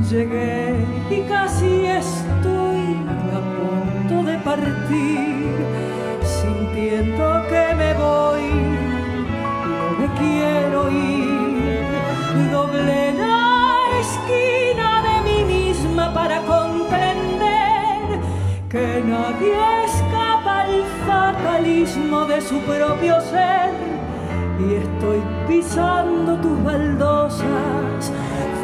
[0.00, 2.96] Llegué y casi estoy
[3.32, 5.56] a punto de partir,
[6.22, 8.50] sintiendo que me voy,
[9.68, 11.84] no me quiero ir,
[12.50, 18.20] doble la esquina de mí misma para comprender
[18.68, 20.02] que nadie es
[20.68, 23.70] el fatalismo de su propio ser
[24.60, 28.12] y estoy pisando tus baldosas,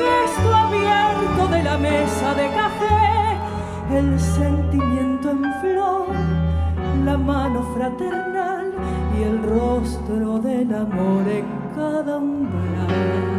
[0.00, 6.06] gesto abierto de la mesa de café, el sentimiento en flor,
[7.04, 8.72] la mano fraternal
[9.18, 13.32] y el rostro del amor en cada umbral.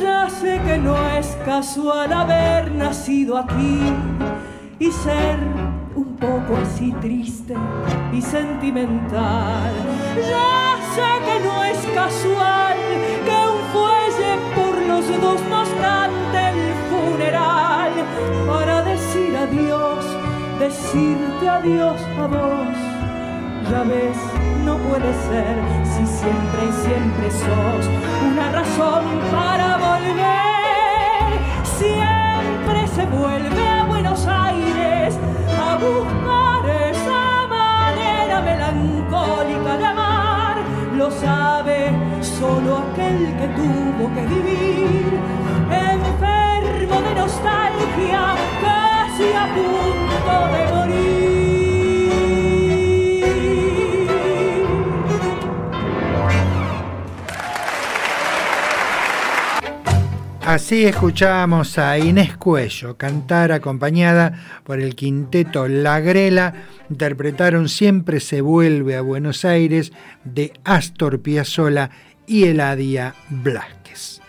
[0.00, 3.80] Ya sé que no es casual haber nacido aquí
[4.78, 5.38] y ser
[5.94, 7.54] un poco así triste
[8.12, 9.72] y sentimental.
[10.16, 12.76] Ya sé que no es casual
[15.00, 17.92] los dos nos el funeral
[18.46, 20.04] para decir adiós,
[20.58, 22.76] decirte adiós a vos.
[23.70, 24.18] Ya ves,
[24.64, 27.86] no puede ser si siempre y siempre sos
[28.30, 31.28] una razón para volver.
[31.78, 35.18] Siempre se vuelve a Buenos Aires
[35.68, 39.99] a buscar esa manera melancólica de.
[41.18, 41.90] Sabe
[42.22, 45.20] solo aquel que tuvo que vivir,
[45.70, 51.29] enfermo de nostalgia, casi a punto de morir.
[60.50, 66.54] Así escuchábamos a Inés Cuello cantar acompañada por el quinteto La Grela,
[66.90, 69.92] interpretaron Siempre se vuelve a Buenos Aires
[70.24, 71.90] de Astor Piazzolla
[72.26, 74.20] y Eladia Blasquez.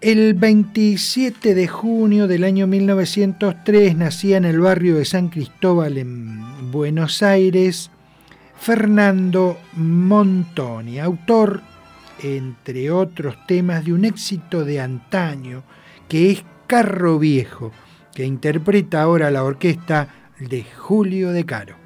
[0.00, 6.70] El 27 de junio del año 1903 nacía en el barrio de San Cristóbal en
[6.70, 7.90] Buenos Aires
[8.60, 11.62] Fernando Montoni, autor
[12.22, 15.62] entre otros temas, de un éxito de antaño
[16.08, 17.72] que es Carro Viejo,
[18.14, 20.08] que interpreta ahora la orquesta
[20.38, 21.79] de Julio de Caro.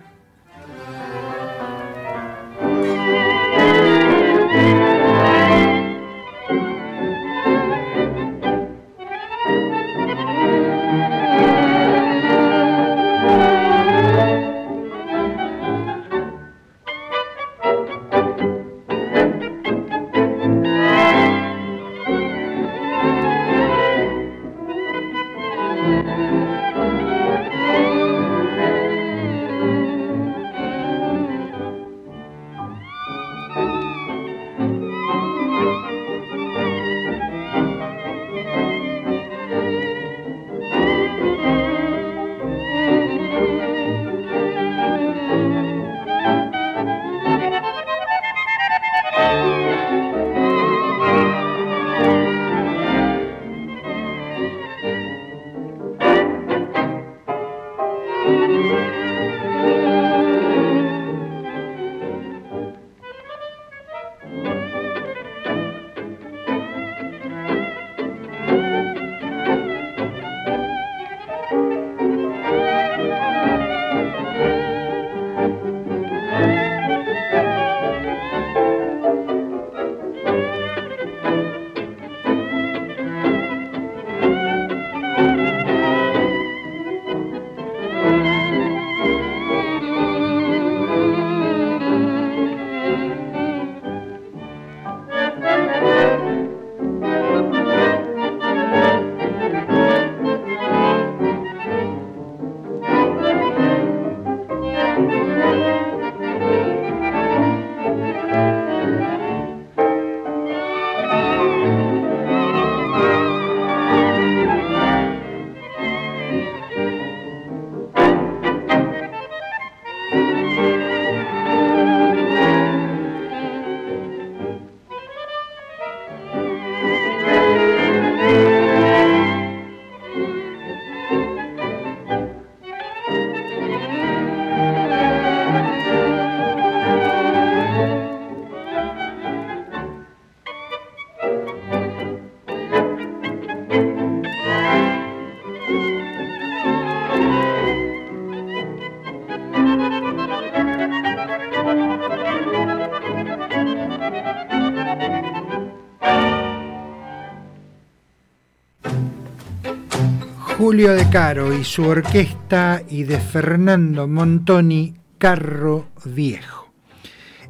[160.74, 166.72] Julio De Caro y su orquesta y de Fernando Montoni, Carro Viejo.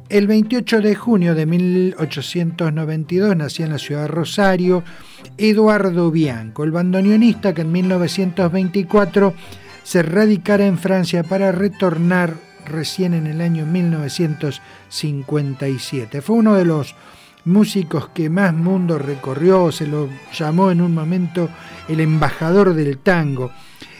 [0.09, 4.83] El 28 de junio de 1892 nacía en la ciudad de Rosario
[5.39, 9.33] Eduardo Bianco, el bandoneonista que en 1924
[9.81, 12.35] se radicara en Francia para retornar
[12.67, 16.21] recién en el año 1957.
[16.21, 16.93] Fue uno de los
[17.45, 21.49] músicos que más mundo recorrió, se lo llamó en un momento
[21.87, 23.51] el embajador del tango.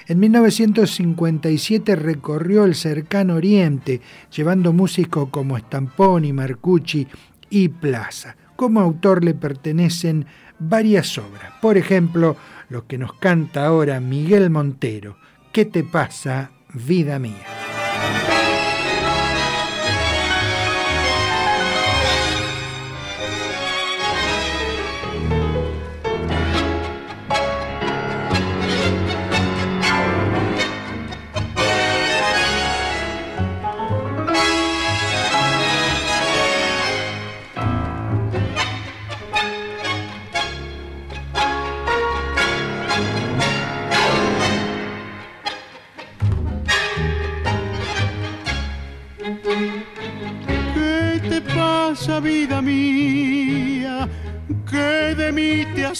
[0.07, 4.01] En 1957 recorrió el cercano Oriente,
[4.35, 7.07] llevando músicos como Stamponi, Marcucci
[7.49, 8.35] y Plaza.
[8.55, 10.25] Como autor le pertenecen
[10.59, 11.53] varias obras.
[11.61, 12.35] Por ejemplo,
[12.69, 15.17] lo que nos canta ahora Miguel Montero.
[15.51, 17.64] ¿Qué te pasa, vida mía?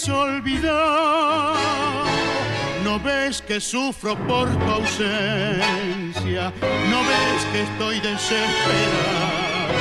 [0.08, 1.54] Olvidado.
[2.84, 6.52] No ves que sufro por tu ausencia,
[6.90, 9.74] no ves que estoy desesperado.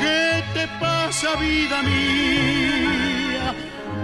[0.00, 3.54] ¿Qué te pasa, vida mía?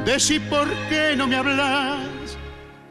[0.05, 2.38] Decí por qué no me hablas.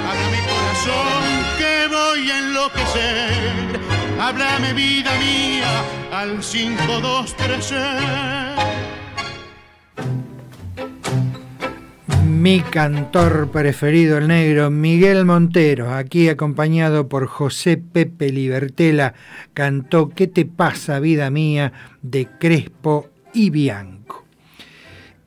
[0.09, 3.73] Háblame corazón, que voy a enloquecer
[4.23, 7.75] háblame vida mía al 523.
[12.27, 19.15] Mi cantor preferido, el negro, Miguel Montero, aquí acompañado por José Pepe Libertela,
[19.55, 21.73] cantó ¿Qué te pasa, vida mía?
[22.03, 23.92] de Crespo y Bianco.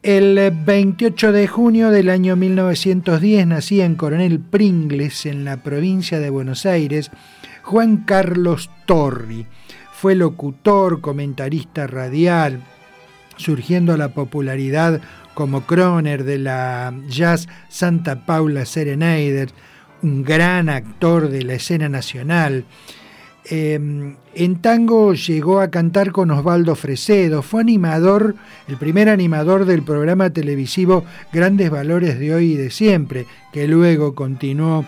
[0.05, 6.29] El 28 de junio del año 1910 nacía en Coronel Pringles, en la provincia de
[6.29, 7.09] Buenos Aires,
[7.63, 9.47] Juan Carlos Torri.
[9.91, 12.61] Fue locutor, comentarista radial,
[13.37, 15.01] surgiendo a la popularidad
[15.33, 19.49] como croner de la jazz Santa Paula Serenader,
[20.03, 22.65] un gran actor de la escena nacional.
[23.47, 28.35] Em, en tango llegó a cantar con Osvaldo Fresedo, fue animador,
[28.67, 34.15] el primer animador del programa televisivo Grandes Valores de Hoy y de Siempre, que luego
[34.15, 34.85] continuó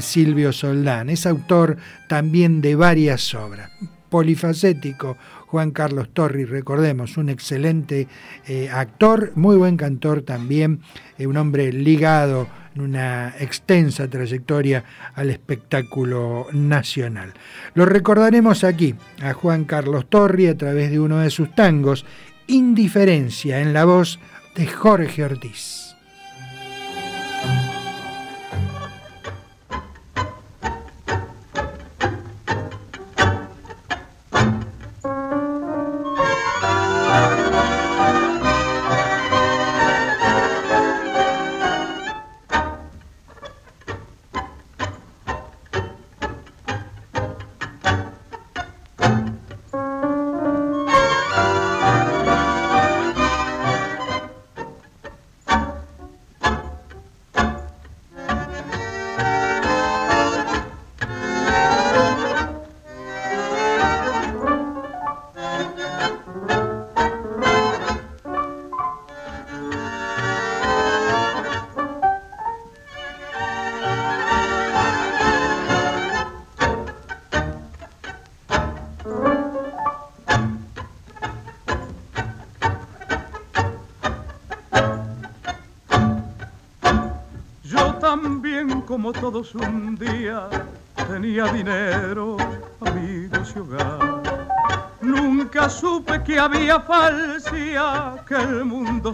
[0.00, 1.10] Silvio Soldán.
[1.10, 1.76] Es autor
[2.08, 3.70] también de varias obras.
[4.08, 5.16] Polifacético,
[5.50, 8.06] Juan Carlos Torri, recordemos, un excelente
[8.46, 10.80] eh, actor, muy buen cantor también,
[11.18, 12.46] eh, un hombre ligado
[12.76, 17.34] en una extensa trayectoria al espectáculo nacional.
[17.74, 22.06] Lo recordaremos aquí a Juan Carlos Torri a través de uno de sus tangos,
[22.46, 24.20] Indiferencia, en la voz
[24.54, 25.89] de Jorge Ortiz.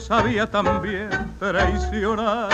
[0.07, 2.49] Sabía también traicionar.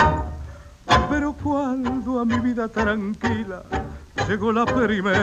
[1.11, 3.63] Pero cuando a mi vida tranquila
[4.29, 5.22] llegó la primera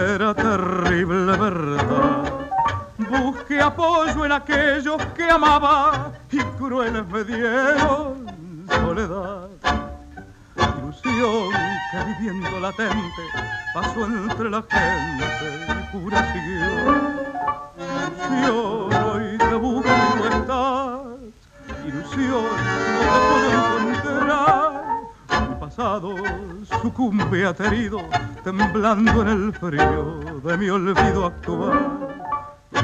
[28.92, 32.08] en el frío de mi olvido actual.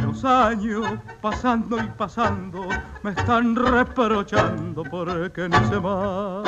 [0.03, 0.85] Los años
[1.19, 2.67] pasando y pasando
[3.01, 6.44] me están reprochando porque no sé más.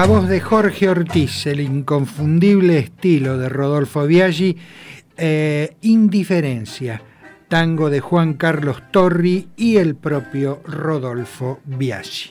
[0.00, 4.56] La voz de Jorge Ortiz, el inconfundible estilo de Rodolfo Biaggi,
[5.16, 7.02] eh, Indiferencia,
[7.48, 12.30] tango de Juan Carlos Torri y el propio Rodolfo Biaggi.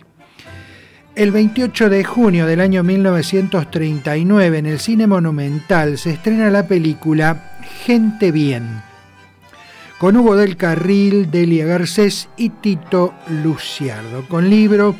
[1.13, 7.57] El 28 de junio del año 1939 en el Cine Monumental se estrena la película
[7.84, 8.82] Gente Bien,
[9.97, 13.13] con Hugo del Carril, Delia Garcés y Tito
[13.43, 14.95] Luciardo, con libro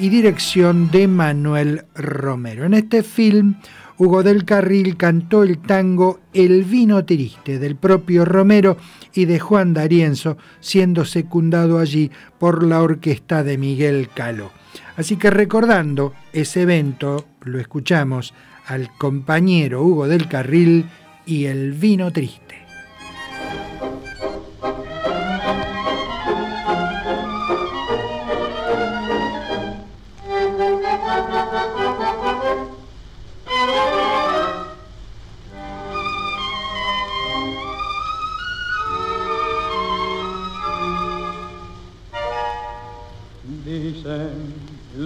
[0.00, 2.64] y dirección de Manuel Romero.
[2.64, 3.56] En este film,
[3.98, 8.78] Hugo del Carril cantó el tango El vino triste del propio Romero
[9.12, 14.50] y de Juan D'Arienzo, siendo secundado allí por la orquesta de Miguel Caló.
[14.96, 18.32] Así que recordando ese evento, lo escuchamos
[18.66, 20.86] al compañero Hugo del Carril
[21.26, 22.49] y El vino triste.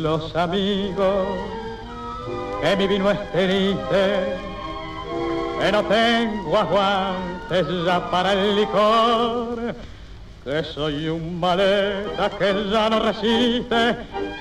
[0.05, 1.27] Los amigos
[2.61, 4.37] que mi vino es triste,
[5.59, 9.75] que no tengo aguantes ya para el licor,
[10.45, 13.75] que soy un maleta que ya no resiste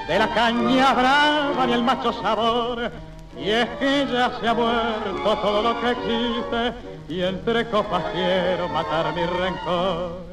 [0.09, 2.91] de la caña brava ni el macho sabor.
[3.38, 6.74] Y es que ya se ha muerto todo lo que existe
[7.07, 10.24] y entre copas quiero matar mi rencor.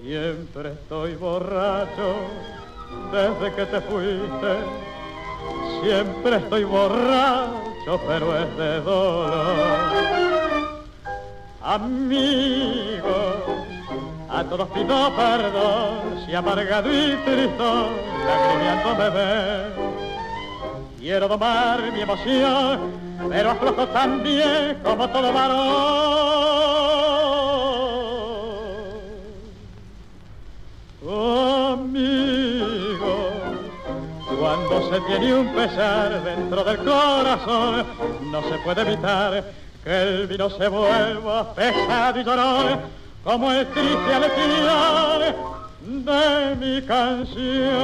[0.00, 2.14] Siempre estoy borracho
[3.12, 4.52] desde que te fuiste.
[5.82, 10.46] Siempre estoy borracho, pero es de dolor.
[11.62, 13.44] Amigo,
[14.28, 17.88] a todos pido perdón si amargado y tristón,
[18.98, 19.72] me ven.
[20.98, 22.92] Quiero domar mi emoción,
[23.28, 26.36] pero aflojo también como todo varón.
[34.46, 37.84] Cuando se tiene un pesar dentro del corazón,
[38.30, 39.42] no se puede evitar
[39.82, 42.78] que el vino se vuelva pesado y llorar,
[43.24, 45.34] como el triste alegría
[45.80, 47.74] de mi canción.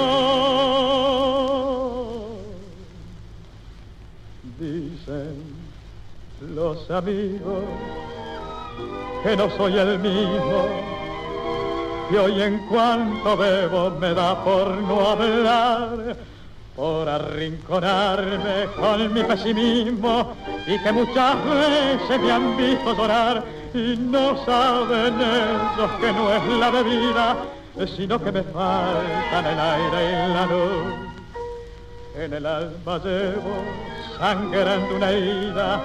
[4.60, 5.56] Dicen
[6.54, 7.64] los amigos
[9.24, 10.68] que no soy el mismo,
[12.08, 16.30] que hoy en cuanto bebo me da por no hablar
[16.82, 20.34] por arrinconarme con mi pesimismo
[20.66, 26.44] y que muchas veces me han visto llorar y no saben ellos que no es
[26.58, 27.36] la bebida,
[27.86, 30.94] sino que me faltan el aire y la luz.
[32.16, 33.62] En el alma llevo
[34.18, 35.80] sangrando una herida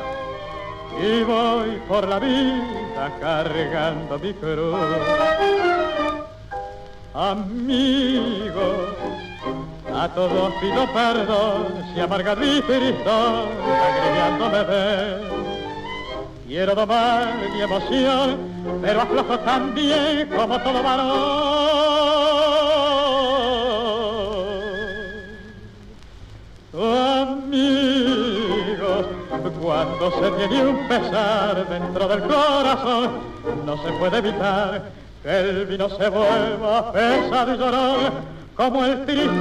[1.00, 4.80] y voy por la vida cargando mi cruz.
[7.14, 9.26] Amigos,
[9.93, 13.49] a todos pido perdón si amarga mi tristón,
[14.51, 15.21] me ve.
[16.47, 18.38] Quiero tomar mi emoción,
[18.81, 21.67] pero aflojo también como todo varón.
[27.57, 29.07] Amigos,
[29.61, 33.19] cuando se tiene un pesar dentro del corazón,
[33.65, 34.83] no se puede evitar
[35.23, 38.13] que el vino se vuelva pesado y llorón,
[38.58, 39.38] como el triste de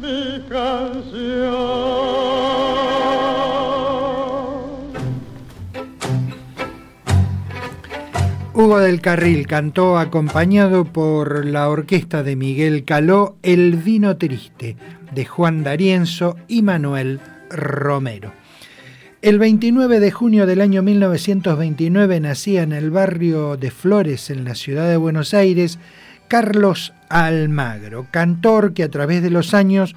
[0.00, 1.88] mi canción.
[8.52, 14.76] Hugo del Carril cantó acompañado por la orquesta de Miguel Caló El vino triste
[15.12, 17.20] de Juan D'Arienzo y Manuel
[17.50, 18.32] Romero.
[19.20, 24.54] El 29 de junio del año 1929 nacía en el barrio de Flores, en la
[24.54, 25.80] ciudad de Buenos Aires,
[26.28, 29.96] Carlos Almagro, cantor que a través de los años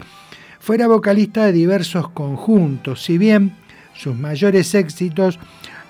[0.59, 3.55] fuera vocalista de diversos conjuntos, si bien
[3.93, 5.37] sus mayores éxitos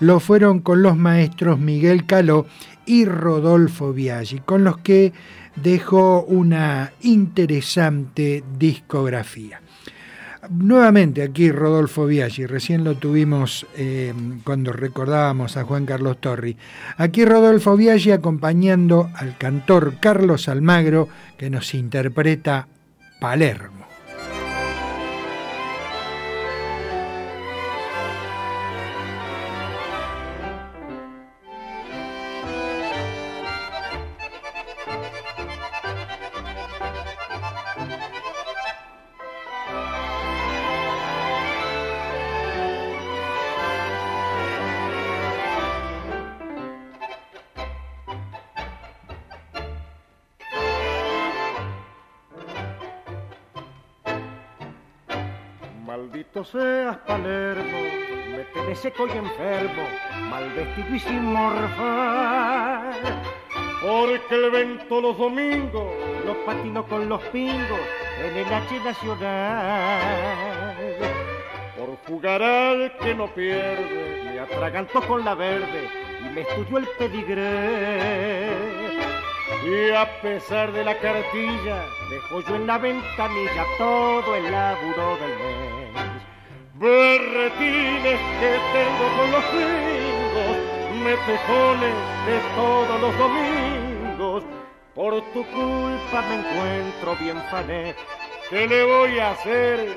[0.01, 2.47] lo fueron con los maestros Miguel Caló
[2.85, 5.13] y Rodolfo Biaggi, con los que
[5.55, 9.61] dejó una interesante discografía.
[10.51, 16.57] Nuevamente aquí Rodolfo Biaggi, recién lo tuvimos eh, cuando recordábamos a Juan Carlos Torri.
[16.97, 22.67] Aquí Rodolfo Biaggi acompañando al cantor Carlos Almagro que nos interpreta
[23.21, 23.80] Palermo.
[56.43, 57.79] Seas Palermo,
[58.35, 59.83] me tenés seco y enfermo,
[60.29, 62.93] mal vestido y sin morfar.
[63.81, 65.87] Porque el vento los domingos
[66.25, 67.79] los patino con los pingos
[68.23, 69.95] en el H Nacional.
[71.77, 75.89] Por jugar al que no pierde, me atragantó con la verde
[76.25, 78.51] y me estudió el pedigré.
[79.65, 85.37] Y a pesar de la cartilla, dejo yo en la ventanilla todo el laburo del
[85.37, 86.00] mes
[86.81, 90.57] berretines que tengo con los gringos,
[91.03, 94.43] metejones de todos los domingos.
[94.95, 97.95] Por tu culpa me encuentro bien fané.
[98.49, 99.95] ¿Qué le voy a hacer?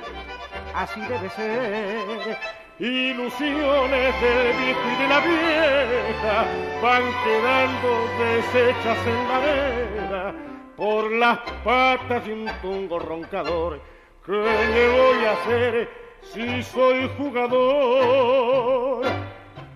[0.74, 2.38] Así debe ser.
[2.78, 6.44] Ilusiones del viejo y de la vieja
[6.82, 10.34] van quedando deshechas en la arena
[10.76, 13.80] por las patas de un tungo roncador.
[14.26, 16.03] ¿Qué le voy a hacer?
[16.32, 19.04] Si soy jugador.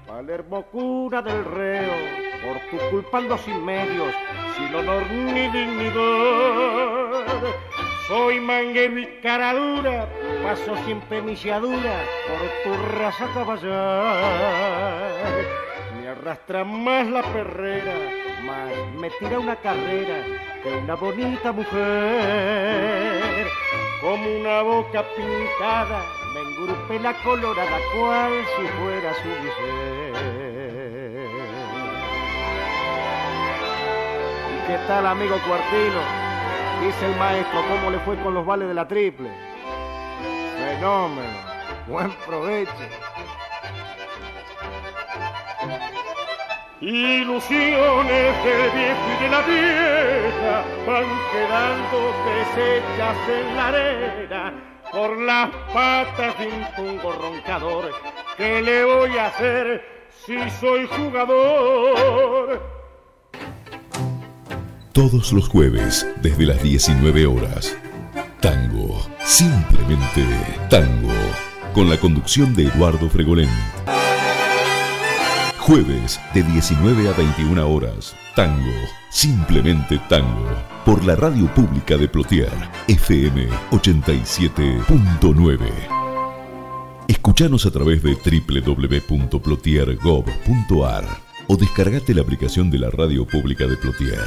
[0.07, 1.93] Palermo cura del reo,
[2.45, 4.15] por tu culpa ando sin medios,
[4.57, 7.25] sin honor ni dignidad.
[8.09, 10.09] Soy manguero y cara dura,
[10.43, 15.13] paso siempre misiadura, por tu raza caballar.
[16.01, 17.95] Me arrastra más la perrera,
[18.45, 20.25] más me tira una carrera
[20.63, 23.47] que una bonita mujer.
[24.01, 26.03] Como una boca pintada
[26.35, 29.29] me engrupe la colorada cual si fuera su.
[34.55, 36.01] ¿Y qué tal, amigo Cuartino?
[36.85, 39.31] Dice el maestro, ¿cómo le fue con los vales de la triple?
[40.59, 41.39] Fenómeno,
[41.87, 42.73] buen provecho.
[46.81, 55.51] Ilusiones del viejo y de la vieja van quedando desechas en la arena por las
[55.73, 57.91] patas de un tungo roncador.
[58.37, 59.83] ¿Qué le voy a hacer
[60.25, 62.63] si soy jugador?
[64.93, 67.77] Todos los jueves, desde las 19 horas.
[68.41, 70.25] Tango, simplemente
[70.71, 71.13] tango,
[71.75, 73.51] con la conducción de Eduardo Fregolén.
[75.69, 78.17] Jueves de 19 a 21 horas.
[78.35, 78.73] Tango,
[79.11, 80.49] simplemente tango.
[80.87, 82.51] Por la radio pública de Plotier,
[82.87, 85.59] FM 87.9.
[87.07, 91.05] Escuchanos a través de www.plotier.gov.ar
[91.49, 94.25] o descargate la aplicación de la radio pública de Plotier.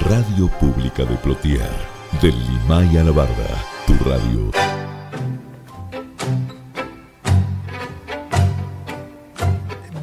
[0.00, 1.70] Radio Pública de Plotier,
[2.20, 4.50] del Limay a la Barda, tu radio.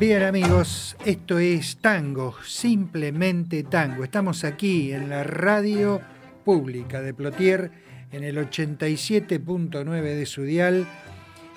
[0.05, 4.03] Bien amigos, esto es Tango, simplemente Tango.
[4.03, 6.01] Estamos aquí en la radio
[6.43, 7.71] pública de Plotier
[8.11, 10.85] en el 87.9 de su dial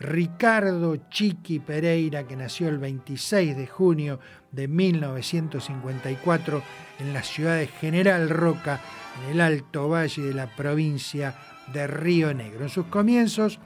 [0.00, 4.18] Ricardo Chiqui Pereira, que nació el 26 de junio
[4.50, 6.62] de 1954
[7.00, 8.80] en la ciudad de General Roca,
[9.22, 11.34] en el Alto Valle de la provincia
[11.72, 12.62] de Río Negro.
[12.62, 13.58] En sus comienzos,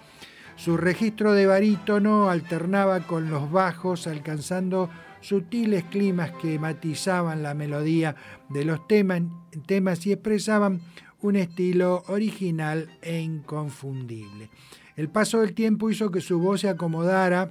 [0.56, 8.16] su registro de barítono alternaba con los bajos, alcanzando sutiles climas que matizaban la melodía
[8.50, 9.22] de los temas,
[9.66, 10.80] temas y expresaban
[11.20, 14.50] un estilo original e inconfundible.
[14.96, 17.50] El paso del tiempo hizo que su voz se acomodara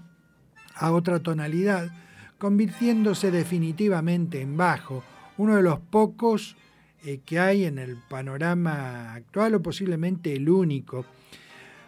[0.75, 1.91] a otra tonalidad,
[2.37, 5.03] convirtiéndose definitivamente en bajo,
[5.37, 6.55] uno de los pocos
[7.05, 11.05] eh, que hay en el panorama actual o posiblemente el único.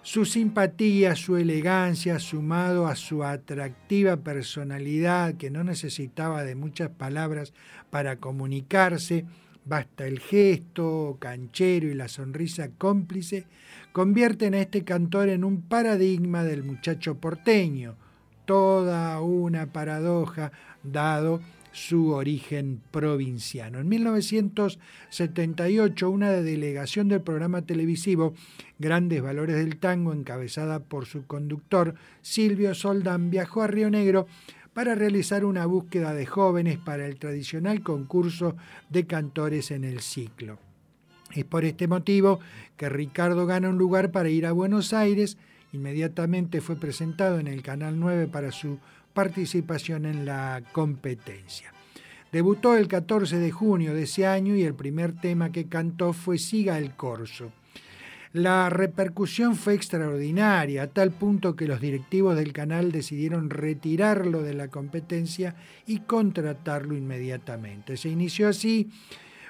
[0.02, 7.54] Su simpatía, su elegancia, sumado a su atractiva personalidad que no necesitaba de muchas palabras
[7.90, 9.26] para comunicarse,
[9.66, 13.46] basta el gesto canchero y la sonrisa cómplice,
[13.92, 17.96] convierten a este cantor en un paradigma del muchacho porteño,
[18.46, 20.52] toda una paradoja
[20.84, 21.42] dado
[21.76, 23.80] su origen provinciano.
[23.80, 28.34] En 1978, una delegación del programa televisivo
[28.80, 34.28] Grandes Valores del Tango, encabezada por su conductor Silvio Soldán, viajó a Río Negro
[34.76, 38.58] para realizar una búsqueda de jóvenes para el tradicional concurso
[38.90, 40.60] de cantores en el ciclo.
[41.34, 42.42] Es por este motivo
[42.76, 45.38] que Ricardo gana un lugar para ir a Buenos Aires,
[45.72, 48.78] inmediatamente fue presentado en el Canal 9 para su
[49.14, 51.74] participación en la competencia.
[52.34, 56.38] Debutó el 14 de junio de ese año y el primer tema que cantó fue
[56.38, 57.54] Siga el Corso.
[58.36, 64.54] La repercusión fue extraordinaria, a tal punto que los directivos del canal decidieron retirarlo de
[64.54, 65.56] la competencia
[65.88, 67.96] y contratarlo inmediatamente.
[67.96, 68.90] Se inició así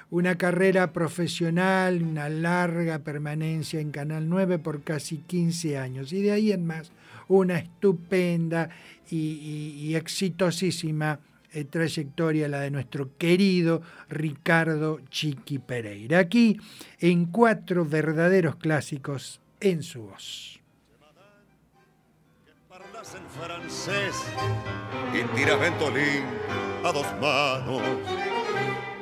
[0.08, 6.30] una carrera profesional, una larga permanencia en Canal 9 por casi 15 años y de
[6.30, 6.92] ahí en más
[7.26, 8.70] una estupenda
[9.10, 11.18] y, exitosísima
[11.52, 16.18] eh, trayectoria la de nuestro querido Ricardo Chiqui Pereira.
[16.18, 16.58] Aquí
[17.00, 20.60] en cuatro verdaderos clásicos en su voz.
[23.14, 24.16] en francés
[25.14, 26.24] y tiras ventolín
[26.82, 27.80] a dos manos,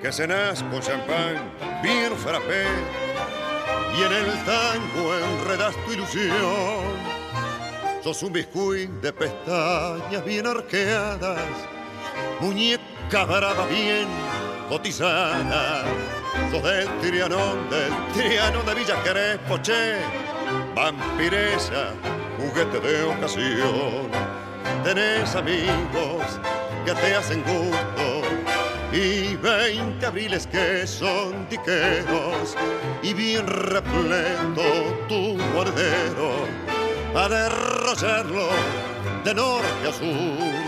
[0.03, 1.37] que cenás con champán
[1.83, 2.67] bien frappé
[3.97, 7.15] y en el tango enredas tu ilusión
[8.05, 11.41] Sos un biscuit de pestañas bien arqueadas,
[12.41, 14.09] muñeca brava bien
[14.69, 15.85] cotizada.
[16.51, 19.97] Sos del Trianón, del Trianón de Villa Crespo, che,
[20.75, 21.93] vampiresa,
[22.39, 24.11] juguete de ocasión.
[24.83, 26.41] Tenés amigos
[26.85, 28.23] que te hacen gusto
[28.93, 32.57] y veinte abriles que son tiqueros
[33.03, 34.63] y bien repleto
[35.09, 36.47] tu guardero
[37.17, 38.49] a derrocharlo
[39.25, 40.64] de norte a sur.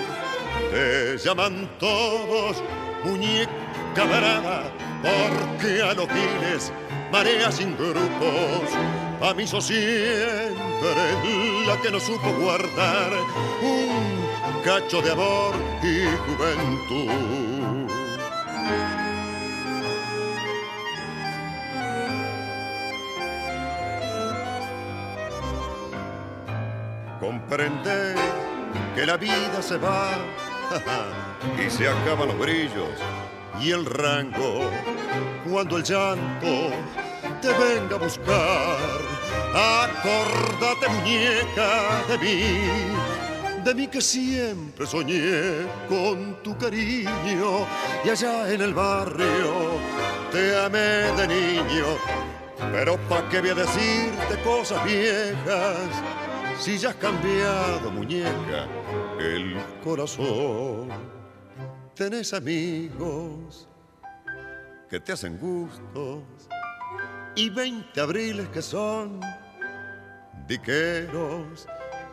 [0.76, 2.62] Te llaman todos
[3.02, 4.64] muñeca brava,
[5.00, 6.70] porque a los giles
[7.10, 8.68] marea sin grupos.
[9.22, 11.06] A mí sos siempre
[11.66, 13.10] la que no supo guardar
[13.62, 17.90] un cacho de amor y juventud.
[27.18, 28.14] Comprende
[28.94, 30.10] que la vida se va
[31.66, 32.88] y se acaban los brillos
[33.60, 34.70] y el rango.
[35.50, 36.70] Cuando el llanto
[37.40, 38.78] te venga a buscar,
[39.54, 47.66] acordate muñeca de mí, de mí que siempre soñé con tu cariño
[48.04, 49.78] y allá en el barrio
[50.32, 51.86] te amé de niño.
[52.72, 55.90] Pero pa' qué voy a decirte cosas viejas
[56.58, 58.66] si ya has cambiado, muñeca,
[59.20, 60.88] el corazón.
[61.94, 63.68] Tenés amigos
[64.88, 66.22] que te hacen gustos
[67.34, 69.20] y veinte abriles que son
[70.46, 71.66] diqueros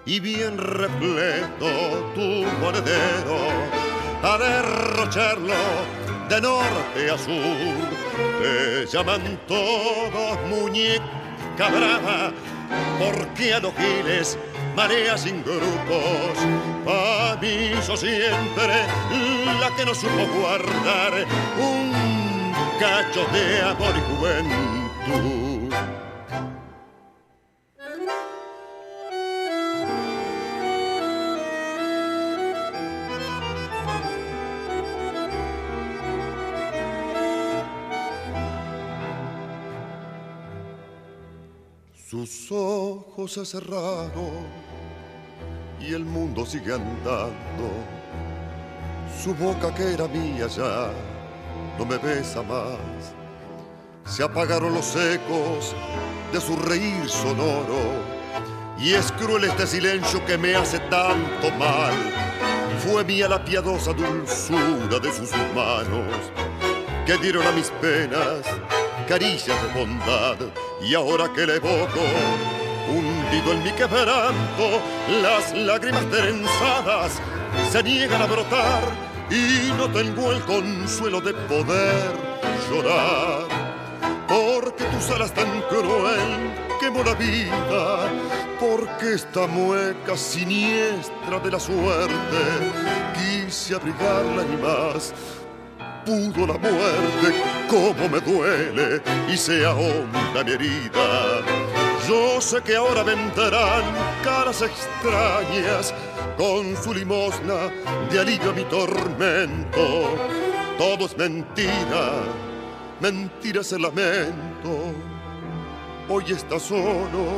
[0.05, 3.37] y bien repleto tu monedero
[4.23, 5.53] a derrocharlo
[6.29, 7.33] de norte a sur.
[8.41, 11.23] Te llaman todos muñecos
[11.57, 12.33] barca brava,
[12.99, 13.61] porque a
[14.75, 16.37] marea sin grupos.
[16.87, 18.85] A mí siempre
[19.59, 21.25] la que no supo guardar
[21.59, 21.91] un
[22.79, 25.52] cacho de amor y juventud.
[42.25, 44.47] Sus ojos se cerraron
[45.81, 47.69] y el mundo sigue andando.
[49.21, 50.89] Su boca que era mía ya
[51.77, 52.79] no me besa más.
[54.05, 55.75] Se apagaron los ecos
[56.31, 57.81] de su reír sonoro
[58.79, 61.93] y es cruel este silencio que me hace tanto mal.
[62.87, 66.31] Fue mía la piadosa dulzura de sus manos
[67.05, 68.45] que dieron a mis penas
[69.03, 70.37] caricias de bondad
[70.81, 72.01] y ahora que le evoco,
[72.89, 74.81] hundido en mi quebranto,
[75.21, 77.19] las lágrimas trenzadas
[77.71, 78.83] se niegan a brotar
[79.29, 82.11] y no tengo el consuelo de poder
[82.69, 83.47] llorar.
[84.27, 88.11] Porque tus alas tan cruel quemó la vida,
[88.59, 92.41] porque esta mueca siniestra de la suerte
[93.13, 95.13] quise abrigarla y más
[96.05, 97.33] pudo la muerte,
[97.69, 99.01] cómo me duele
[99.31, 101.41] y se ahonda mi herida.
[102.07, 103.83] Yo sé que ahora vendrán
[104.23, 105.93] caras extrañas
[106.37, 107.71] con su limosna
[108.11, 110.09] de alivio a mi tormento.
[110.77, 112.23] Todo es mentira,
[112.99, 114.93] mentira el lamento.
[116.09, 117.37] Hoy está solo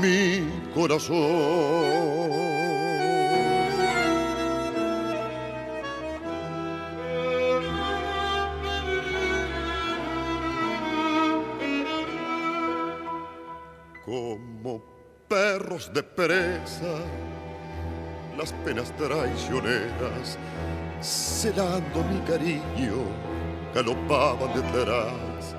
[0.00, 2.47] mi corazón.
[14.08, 14.82] Como
[15.28, 16.94] perros de presa,
[18.38, 20.38] las penas traicioneras,
[21.02, 23.04] celando mi cariño,
[23.74, 25.54] galopaban detrás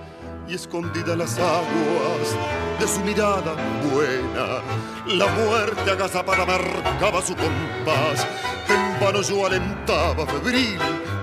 [0.48, 2.36] y escondida las aguas
[2.80, 3.54] de su mirada
[3.94, 4.64] buena,
[5.06, 8.26] la muerte agazapada marcaba su compás.
[8.68, 10.80] En vano yo alentaba febril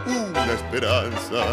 [0.07, 1.44] una esperanza,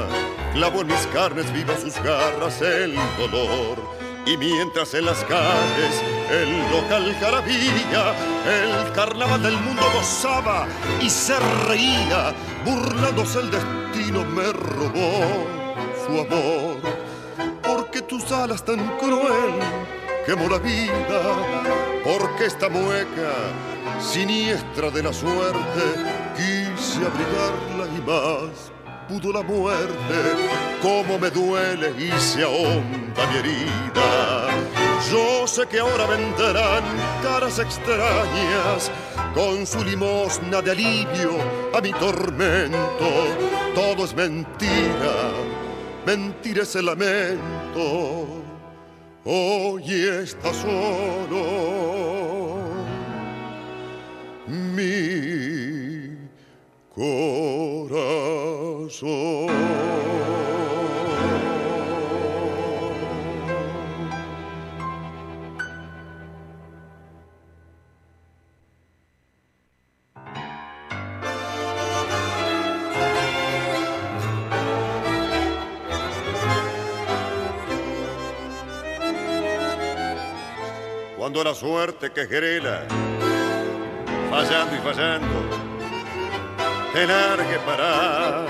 [0.53, 6.01] clavó en mis carnes vivas sus garras el dolor y mientras en las calles
[6.31, 8.15] el local jarabía,
[8.47, 10.67] el carnaval del mundo gozaba
[11.01, 11.37] y se
[11.67, 12.33] reía,
[12.65, 15.45] burlándose el destino me robó
[16.05, 16.77] su amor.
[17.61, 19.59] Porque tus alas tan cruel
[20.25, 21.21] quemó la vida,
[22.03, 23.33] porque esta mueca
[23.99, 25.83] siniestra de la suerte
[26.35, 28.71] quise abrigarla y más
[29.07, 30.15] pudo la muerte,
[30.81, 34.47] cómo me duele y se ahonda mi herida.
[35.11, 36.84] Yo sé que ahora vendrán
[37.21, 38.91] caras extrañas
[39.34, 41.31] con su limosna de alivio
[41.73, 43.09] a mi tormento.
[43.75, 45.31] Todo es mentira,
[46.05, 48.27] mentira es el lamento.
[49.25, 49.84] Hoy
[50.23, 51.93] está solo
[54.47, 55.82] mi
[56.95, 58.03] corazón.
[81.17, 82.85] Cuando la suerte que querela,
[84.29, 85.52] fallando y fallando,
[86.93, 88.45] te largue para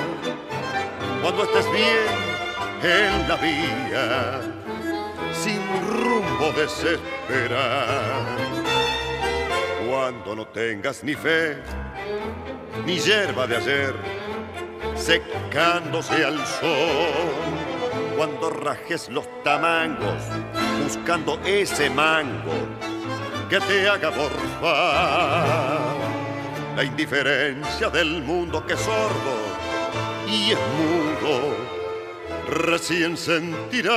[1.21, 2.33] cuando estés bien
[2.83, 4.41] en la vía,
[5.31, 8.25] sin rumbo desesperar.
[9.89, 11.63] Cuando no tengas ni fe,
[12.85, 13.95] ni hierba de ayer,
[14.97, 17.31] secándose al sol.
[18.17, 20.21] Cuando rajes los tamangos,
[20.83, 22.51] buscando ese mango
[23.49, 25.92] que te haga morfar
[26.75, 29.35] la indiferencia del mundo que es sordo
[30.27, 31.55] y es mudo,
[32.49, 33.95] recién sentirás,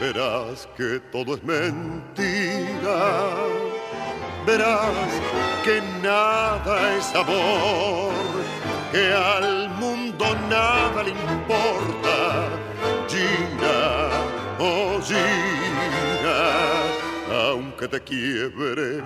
[0.00, 3.34] verás que todo es mentira,
[4.46, 4.92] verás
[5.64, 8.12] que nada es amor,
[8.92, 12.48] que al mundo nada le importa,
[13.08, 14.10] Gina,
[14.58, 16.38] oh Gina,
[17.48, 19.02] aunque te quiebre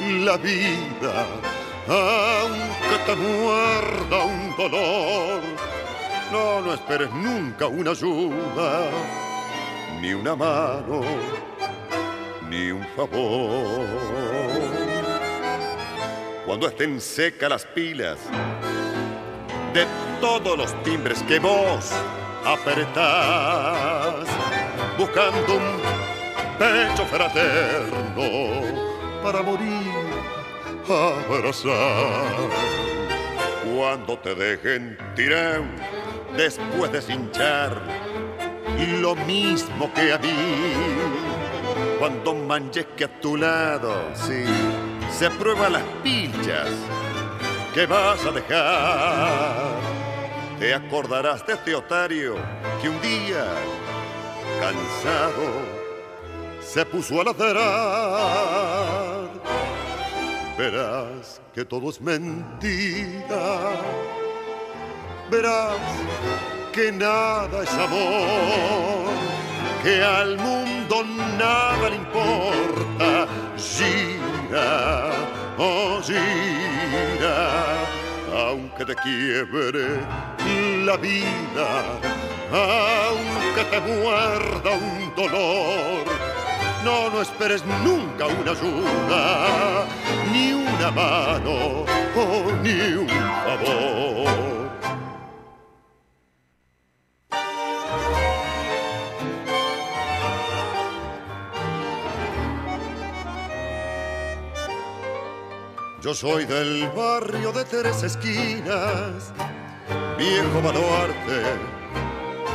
[0.00, 1.26] la vida,
[1.86, 5.40] aunque te muerda un dolor.
[6.32, 8.88] No, no esperes nunca una ayuda,
[10.00, 11.02] ni una mano,
[12.48, 13.86] ni un favor.
[16.46, 18.18] Cuando estén secas las pilas
[19.74, 19.86] de
[20.20, 21.92] todos los timbres que vos
[22.44, 24.26] apretás,
[24.98, 25.80] buscando un
[26.58, 28.89] pecho fraterno
[29.22, 29.92] para morir,
[31.28, 32.34] abrazar.
[33.76, 35.62] Cuando te dejen tirar
[36.36, 37.80] después de cinchar,
[39.00, 40.34] lo mismo que a mí.
[41.98, 44.44] Cuando manches que a tu lado, sí,
[45.16, 46.68] se prueban las pilchas
[47.74, 49.80] que vas a dejar.
[50.58, 52.36] Te acordarás de este otario
[52.80, 53.44] que un día,
[54.60, 55.79] cansado,
[56.72, 57.60] se puso a ladrar.
[60.56, 63.72] Verás que todo es mentira.
[65.30, 65.80] Verás
[66.72, 69.10] que nada es amor,
[69.82, 71.02] que al mundo
[71.38, 73.26] nada le importa.
[73.56, 75.10] Gira,
[75.58, 77.84] oh gira,
[78.46, 79.98] aunque te quiebre
[80.84, 81.68] la vida,
[82.52, 86.39] aunque te muerda un dolor
[86.84, 89.86] no, no esperes nunca una ayuda,
[90.32, 91.84] ni una mano,
[92.16, 94.50] o ni un favor.
[106.02, 109.34] Yo soy del barrio de tres esquinas,
[110.16, 111.42] viejo baluarte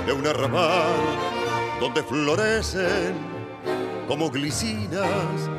[0.07, 0.95] de un arrabal
[1.80, 3.35] donde florecen
[4.07, 5.49] como glicinas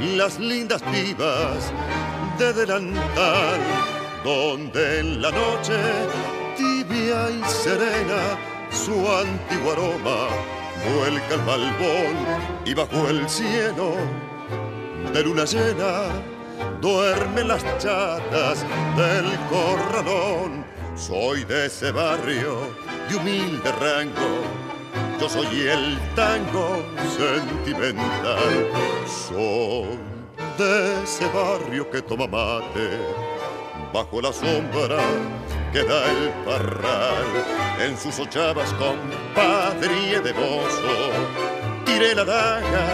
[0.00, 1.72] las lindas pibas
[2.38, 3.60] de delantal,
[4.24, 5.76] donde en la noche
[6.56, 8.38] tibia y serena
[8.70, 10.28] su antiguo aroma
[10.94, 12.16] vuelca el balbón
[12.64, 13.94] y bajo el cielo
[15.12, 16.02] de luna llena
[16.80, 18.64] duermen las chatas
[18.96, 20.64] del corralón.
[20.94, 22.58] Soy de ese barrio
[23.08, 24.67] de humilde rango
[25.20, 26.82] yo soy el tango
[27.16, 28.68] sentimental.
[29.06, 29.98] Soy
[30.56, 32.98] de ese barrio que toma mate,
[33.92, 34.98] bajo la sombra
[35.72, 37.26] que da el parral.
[37.84, 41.10] En sus ochavas, compadre y devoso,
[41.84, 42.86] tiré la daga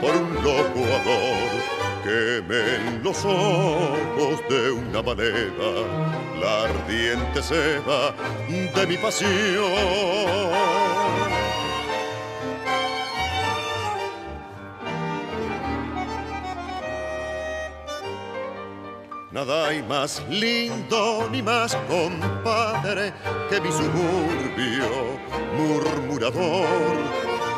[0.00, 1.78] por un loco amor.
[2.04, 6.08] Quemen los ojos de una manera
[6.40, 8.14] la ardiente ceba
[8.48, 9.28] de mi pasión.
[19.38, 23.12] Nada hay más lindo ni más compadre
[23.48, 24.88] que mi suburbio
[25.56, 26.66] murmurador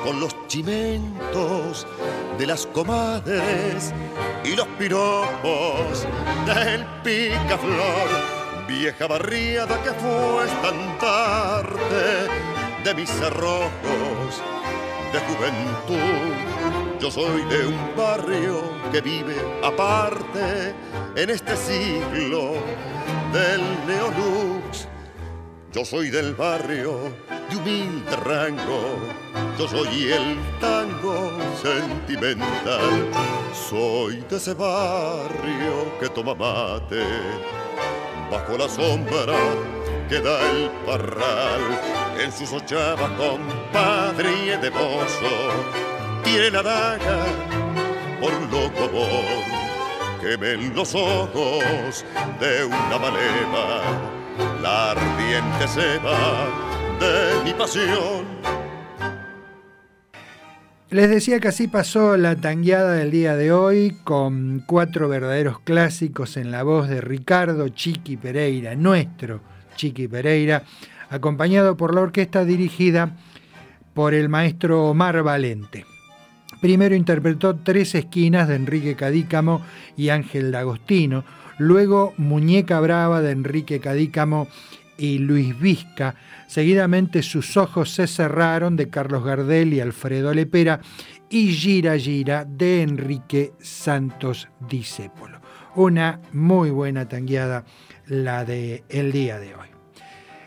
[0.05, 1.87] con los chimentos
[2.37, 3.95] de las comadres
[4.45, 6.07] y los piropos
[6.45, 8.11] del picaflor.
[8.69, 12.29] Vieja barriada que fue estandarte
[12.85, 14.43] de mis cerrojos
[15.15, 16.90] de juventud.
[17.01, 18.61] Yo soy de un barrio
[18.93, 20.75] que vive aparte
[21.17, 22.53] en este siglo
[23.33, 24.87] del neolux.
[25.73, 26.99] Yo soy del barrio
[27.49, 28.99] de humilde rango,
[29.59, 31.33] yo soy el tango
[31.63, 33.09] sentimental.
[33.55, 37.03] Soy de ese barrio que toma mate
[38.31, 39.39] bajo la sombra
[40.09, 41.61] que da el parral.
[42.23, 45.31] En sus ochavas, compadre y devoso,
[46.23, 47.27] tiene la daga
[48.21, 49.61] por loco amor
[50.21, 52.05] quemen los ojos
[52.41, 53.81] de una maleva,
[54.63, 56.47] la ardiente ceba
[57.01, 58.25] de mi pasión.
[60.91, 66.37] Les decía que así pasó la tangueada del día de hoy con cuatro verdaderos clásicos
[66.37, 69.41] en la voz de Ricardo Chiqui Pereira, nuestro
[69.77, 70.65] Chiqui Pereira,
[71.09, 73.17] acompañado por la orquesta dirigida
[73.95, 75.90] por el maestro Omar Valente.
[76.61, 79.63] Primero interpretó Tres Esquinas de Enrique Cadícamo
[79.97, 81.25] y Ángel D'Agostino,
[81.59, 84.47] luego Muñeca Brava de Enrique Cadícamo
[84.99, 86.15] y Luis Vizca.
[86.47, 90.81] Seguidamente Sus ojos se cerraron de Carlos Gardel y Alfredo Lepera
[91.31, 95.41] y Gira Gira de Enrique Santos Discépolo.
[95.77, 97.65] Una muy buena tangueada
[98.07, 99.69] la de el día de hoy.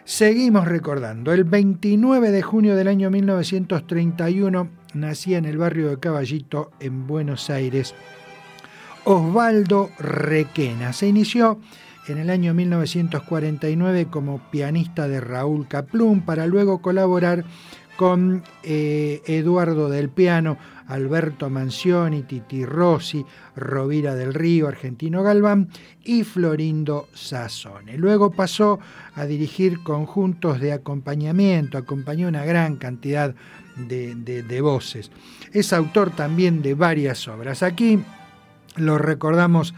[0.03, 6.71] Seguimos recordando, el 29 de junio del año 1931 nacía en el barrio de Caballito,
[6.79, 7.93] en Buenos Aires,
[9.05, 10.93] Osvaldo Requena.
[10.93, 11.59] Se inició
[12.07, 17.45] en el año 1949 como pianista de Raúl Caplún para luego colaborar
[17.95, 20.57] con eh, Eduardo del Piano,
[20.87, 23.25] Alberto Mancioni, Titi Rossi,
[23.55, 25.69] Rovira del Río, Argentino Galván
[26.03, 27.97] y Florindo Sassone.
[27.97, 28.79] Luego pasó
[29.15, 33.35] a dirigir conjuntos de acompañamiento, acompañó una gran cantidad de,
[33.75, 35.11] de voces.
[35.51, 37.63] Es autor también de varias obras.
[37.63, 37.99] Aquí
[38.75, 39.73] lo recordamos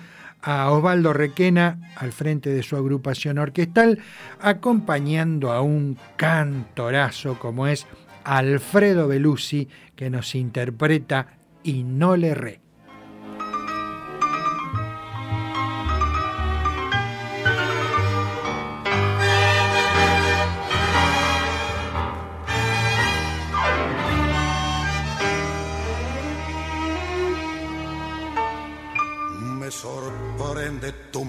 [0.45, 3.99] a Osvaldo Requena al frente de su agrupación orquestal,
[4.39, 7.87] acompañando a un cantorazo como es
[8.23, 11.27] Alfredo Belusi, que nos interpreta
[11.63, 12.64] Y no le re.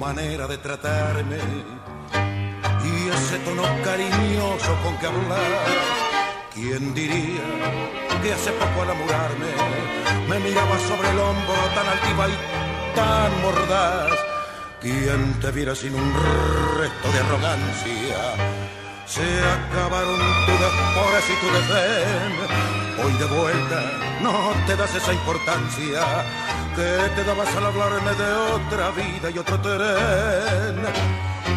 [0.08, 1.40] Manera de tratarme
[2.90, 5.66] y ese tono cariñoso con que hablar
[6.54, 7.46] ¿Quién diría
[8.22, 9.52] que hace poco al amurarme
[10.28, 12.36] me miraba sobre el hombro tan altiva y
[12.94, 14.16] tan mordaz?
[14.80, 16.08] ¿Quién te viera sin un
[16.78, 18.20] resto de arrogancia?
[19.06, 19.28] Se
[19.58, 22.32] acabaron tus esporas y tu desdén.
[23.02, 23.80] Hoy de vuelta
[24.22, 26.02] no te das esa importancia
[26.76, 30.76] que te dabas al hablarme de otra vida y otro tren.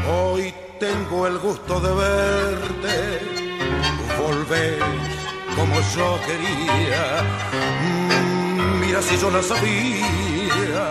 [0.09, 3.39] Hoy tengo el gusto de verte
[4.21, 4.79] volvés
[5.55, 7.03] como yo quería.
[7.83, 10.85] Mm, mira si yo la sabía,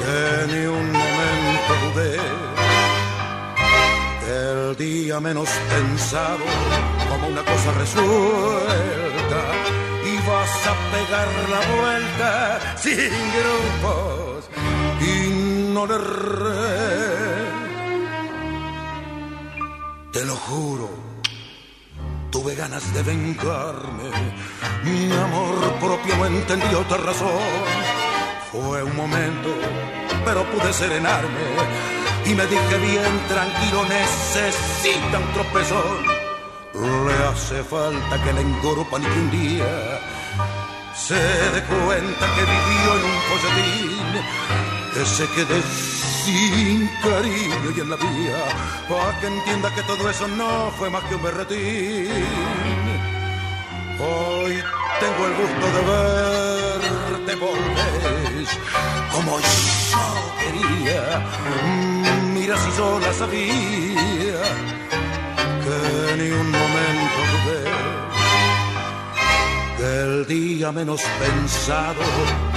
[0.00, 0.18] que
[0.52, 2.16] ni un momento dudé.
[4.40, 6.46] El día menos pensado,
[7.10, 9.11] como una cosa resuelta,
[10.66, 14.50] a pegar la vuelta sin grupos
[15.00, 15.98] y no le
[20.12, 21.12] Te lo juro
[22.32, 24.10] tuve ganas de vengarme.
[24.84, 27.42] Mi amor propio no entendió otra razón.
[28.50, 29.50] Fue un momento,
[30.24, 31.44] pero pude serenarme.
[32.24, 36.22] Y me dije bien tranquilo, necesita un tropezón.
[37.06, 40.00] Le hace falta que le engorpan y que un día
[41.06, 44.08] se dé cuenta que vivió en un folletín,
[44.94, 45.60] que se quede
[46.24, 48.42] sin cariño y en la vía,
[48.88, 52.08] para que entienda que todo eso no fue más que un berretín.
[53.98, 54.62] Hoy
[55.00, 55.82] tengo el gusto de
[57.18, 58.46] verte volver
[59.12, 60.06] como yo
[60.40, 61.02] quería.
[62.32, 64.42] Mira si yo la sabía
[65.64, 67.11] que ni un momento
[69.82, 72.02] el día menos pensado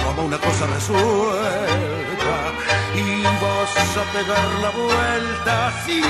[0.04, 2.36] como una cosa resuelta
[2.94, 6.02] y vas a pegar la vuelta así,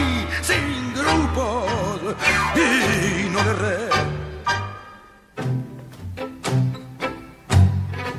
[0.42, 2.16] sin grupos
[2.54, 4.16] y no le re.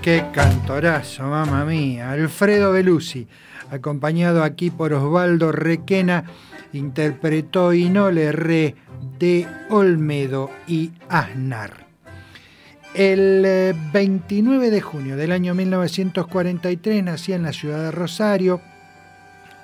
[0.02, 2.11] Qué cantorazo, mamá mía.
[2.11, 3.28] Alfredo Belusi,
[3.72, 6.24] acompañado aquí por Osvaldo Requena,
[6.74, 8.76] interpretó y no le re
[9.19, 11.86] de Olmedo y Aznar.
[12.98, 18.60] El 29 eh, de junio del año 1943 nacía en la ciudad de Rosario,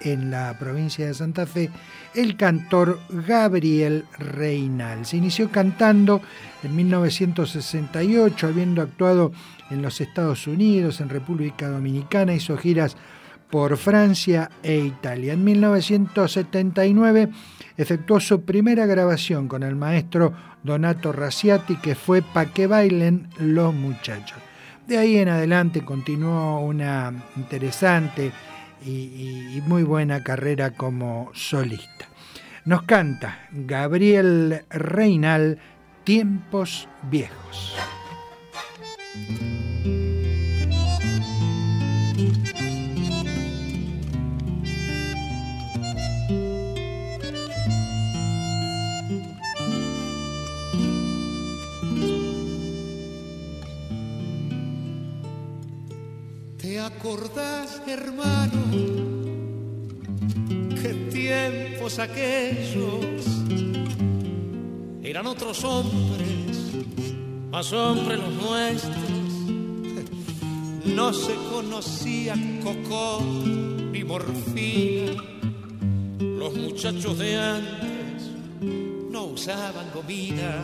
[0.02, 1.72] en la provincia de Santa Fe,
[2.14, 5.08] el cantor Gabriel Reinal.
[5.08, 6.22] Se inició cantando
[6.62, 9.32] en 1968, habiendo actuado
[9.72, 12.98] en los Estados Unidos, en República Dominicana, hizo giras
[13.54, 15.34] por Francia e Italia.
[15.34, 17.30] En 1979
[17.78, 23.72] efectuó su primera grabación con el maestro Donato Raciati, que fue Pa' que bailen los
[23.72, 24.40] muchachos.
[24.88, 28.32] De ahí en adelante continuó una interesante
[28.84, 32.08] y, muy buena carrera como solista.
[32.66, 35.60] Nos canta Gabriel Reinal,
[36.04, 37.76] Tiempos Viejos.
[61.84, 63.26] Tiempos aquellos
[65.04, 66.58] eran otros hombres,
[67.52, 68.94] más hombres los nuestros.
[70.86, 73.22] No se conocía coco
[73.92, 75.24] ni morfina,
[76.20, 78.30] los muchachos de antes
[79.10, 80.56] no usaban gomina.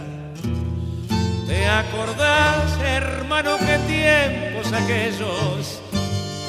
[1.47, 5.81] ¿Te acordás, hermano, qué tiempos aquellos?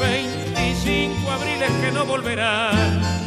[0.00, 3.19] 25 abriles que no volverán.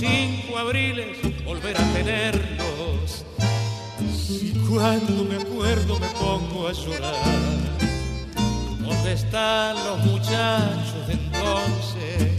[0.00, 3.24] 25 abriles volver a tenerlos.
[4.12, 7.14] Si Cuando me acuerdo me pongo a llorar.
[8.80, 12.32] ¿Dónde están los muchachos de entonces?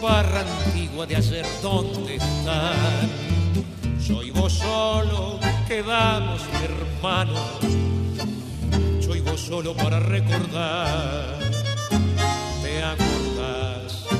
[0.00, 3.10] Barra antigua de ayer, ¿dónde están?
[4.00, 7.40] Soy vos solo, quedamos hermanos.
[9.00, 11.38] Soy vos solo para recordar.
[12.62, 13.17] ¿Te acordás?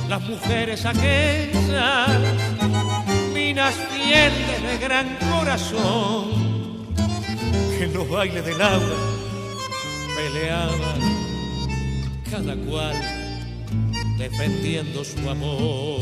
[0.08, 2.08] Las mujeres aquellas,
[3.34, 6.86] minas fieles de gran corazón
[7.76, 8.96] que en los bailes del agua
[10.16, 11.00] peleaban
[12.30, 12.96] cada cual
[14.16, 16.00] defendiendo su amor.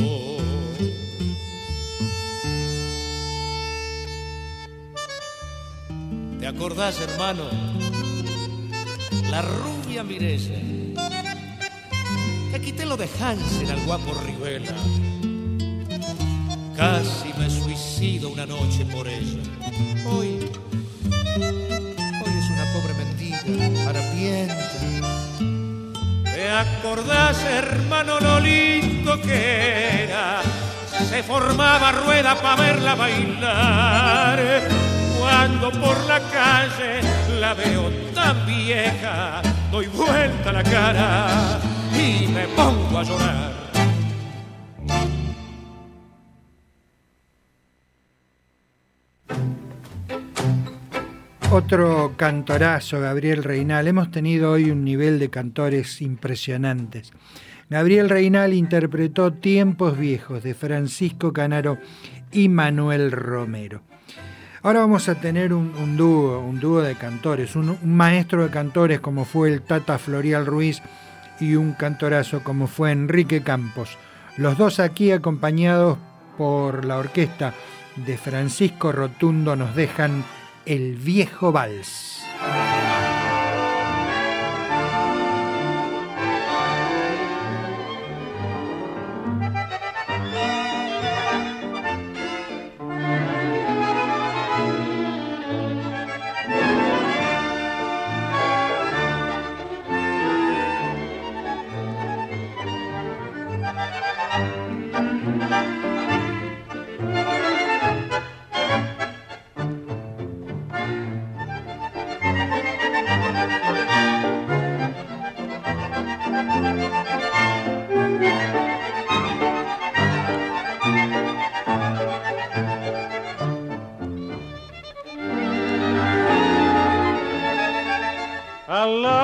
[6.39, 7.43] ¿Te acordás, hermano?
[9.31, 10.86] La rubia Mirella.
[12.67, 14.75] Quité lo de Hansen al guapo Rivela.
[16.77, 19.41] Casi me suicido una noche por ella.
[20.05, 20.51] Hoy,
[21.45, 23.39] hoy es una pobre mendiga,
[23.89, 24.69] harapienta.
[26.25, 30.43] ¿Te acordás, hermano, lo lindo que era?
[31.09, 34.69] Se formaba rueda para verla bailar.
[35.21, 37.01] Cuando por la calle
[37.39, 39.41] la veo tan vieja,
[39.71, 43.67] doy vuelta la cara y me pongo a llorar.
[51.51, 53.89] Otro cantorazo, Gabriel Reinal.
[53.89, 57.13] Hemos tenido hoy un nivel de cantores impresionantes.
[57.71, 61.79] Gabriel Reinal interpretó Tiempos Viejos de Francisco Canaro
[62.31, 63.83] y Manuel Romero.
[64.63, 69.01] Ahora vamos a tener un, dúo, un dúo de cantores, un, un, maestro de cantores
[69.01, 70.83] como fue el Tata Florial Ruiz
[71.41, 73.97] y un cantorazo como fue Enrique Campos.
[74.37, 75.99] Los dos aquí acompañados
[76.37, 77.55] por la orquesta
[77.97, 80.25] de Francisco Rotundo nos dejan
[80.67, 82.23] el viejo vals.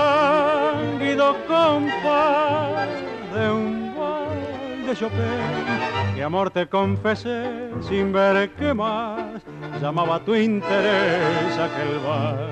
[0.03, 2.89] Lánguido compás
[3.35, 9.43] de un bal de Chopin que amor te confesé sin ver qué más
[9.81, 12.49] llamaba tu interés aquel bar.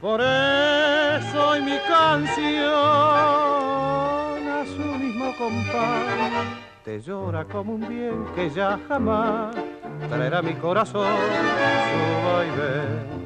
[0.00, 2.68] Por eso hoy mi canción
[4.48, 9.54] a su mismo compás te llora como un bien que ya jamás
[10.08, 11.06] traerá mi corazón
[11.90, 13.17] su vaivén.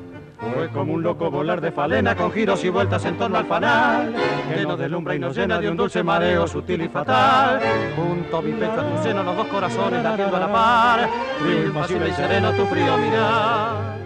[0.55, 4.13] Fue como un loco volar de falena con giros y vueltas en torno al fanal,
[4.53, 7.61] que nos deslumbra y nos llena de un dulce mareo sutil y fatal.
[7.95, 11.09] Junto a mi pecho a tu seno los dos corazones latiendo a la par,
[11.41, 14.03] frío impasible y sereno tu frío mirar.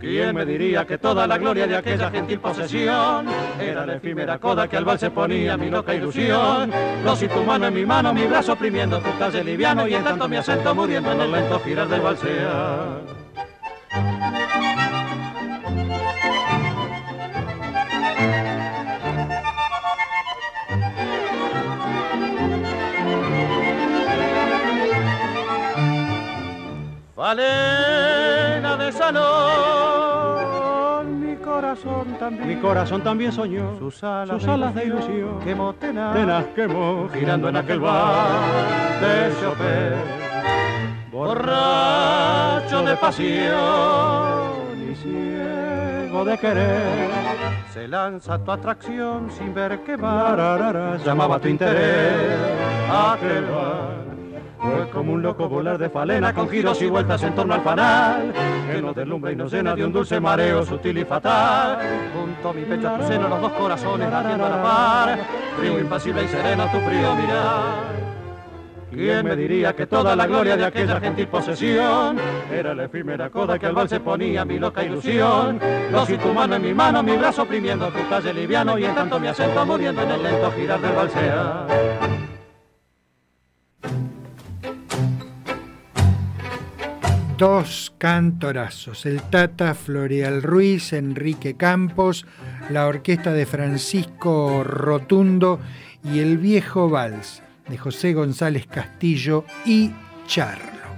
[0.00, 3.26] ¿Quién me diría que toda la gloria de aquella gentil posesión
[3.60, 6.70] era la efímera coda que al vals se ponía mi loca ilusión?
[7.04, 10.04] Los y tu mano en mi mano, mi brazo oprimiendo tu talle liviano y en
[10.04, 13.27] tanto mi acento muriendo en el lento girar del valsear.
[27.18, 29.18] Valena de salón,
[31.20, 33.76] mi corazón también, mi corazón también soñó.
[33.76, 38.28] Sus alas, sus alas de ilusión, quemó tenaz, tenaz quemó, girando en aquel bar
[39.00, 39.96] de Chopin,
[41.10, 43.48] borracho de pasión.
[44.88, 47.10] Y ciego de querer,
[47.74, 52.30] se lanza tu atracción sin ver qué va, llamaba tu interés.
[52.88, 53.97] Aquel bar.
[54.60, 58.32] Fue como un loco volar de falena con giros y vueltas en torno al fanal,
[58.70, 61.78] que nos deslumbra y nos llena de un dulce mareo sutil y fatal.
[62.12, 65.18] Junto a mi pecho a tu seno los dos corazones latiendo a la par,
[65.58, 68.08] frío impasible y sereno tu frío mirar.
[68.90, 72.18] ¿Quién me diría que toda la gloria de aquella gentil posesión
[72.50, 75.60] era la efímera coda que al vals se ponía mi loca ilusión?
[75.92, 78.94] Los y tu mano en mi mano, mi brazo oprimiendo tu talle liviano y en
[78.94, 82.07] tanto mi acento muriendo en el lento girar del valsear.
[87.38, 92.26] Dos cantorazos, el Tata Floreal Ruiz, Enrique Campos,
[92.68, 95.60] la orquesta de Francisco Rotundo
[96.02, 99.92] y el viejo vals de José González Castillo y
[100.26, 100.88] Charlo.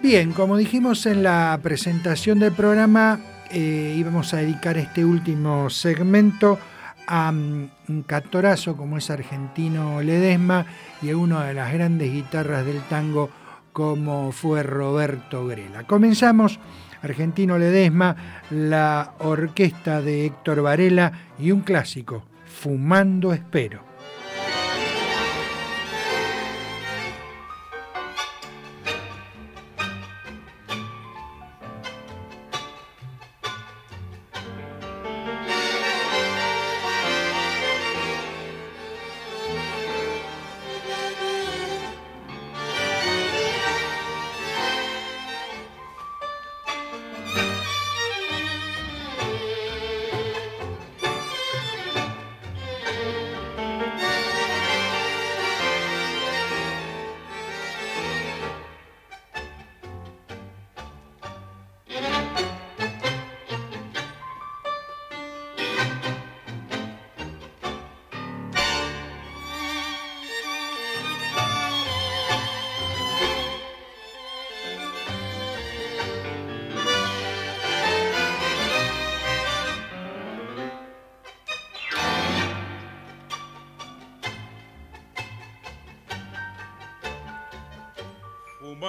[0.00, 3.20] Bien, como dijimos en la presentación del programa,
[3.50, 6.58] eh, íbamos a dedicar este último segmento
[7.06, 10.64] a mm, un cantorazo como es argentino Ledesma
[11.02, 13.41] y a una de las grandes guitarras del tango
[13.72, 15.84] como fue Roberto Grela.
[15.86, 16.58] Comenzamos
[17.02, 18.16] Argentino Ledesma,
[18.50, 23.91] la orquesta de Héctor Varela y un clásico, Fumando Espero.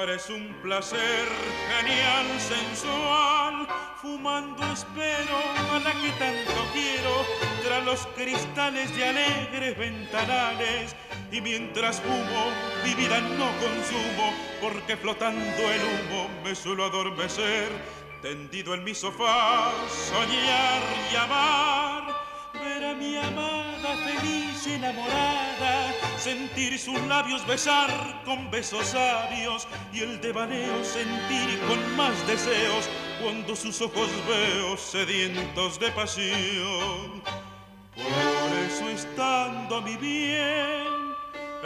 [0.01, 1.27] Es un placer
[1.69, 3.67] genial, sensual.
[4.01, 5.37] Fumando espero
[5.71, 7.23] a la que tanto quiero,
[7.63, 10.95] tras los cristales de alegres ventanales.
[11.31, 12.51] Y mientras fumo,
[12.83, 17.69] mi vida no consumo, porque flotando el humo me suelo adormecer.
[18.23, 22.03] Tendido en mi sofá, soñar y amar,
[22.55, 27.91] ver a mi amada feliz enamorada sentir sus labios besar
[28.23, 32.89] con besos sabios y el devaneo sentir con más deseos
[33.21, 37.21] cuando sus ojos veo sedientos de pasión.
[37.93, 40.87] Por eso estando mi bien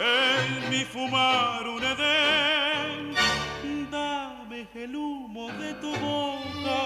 [0.00, 3.14] en mi fumar un edén,
[3.92, 6.80] dame el humo de tu boca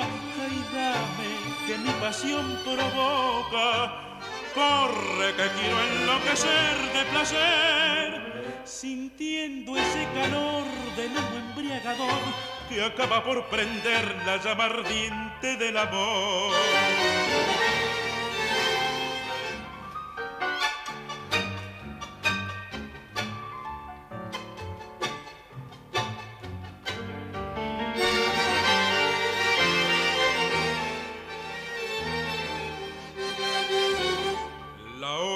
[0.47, 1.31] y dame
[1.66, 4.11] que mi pasión provoca
[4.55, 10.65] Corre que quiero enloquecer de placer, sintiendo ese calor
[10.95, 12.20] de humo embriagador
[12.69, 16.53] que acaba por prender la llama ardiente del amor.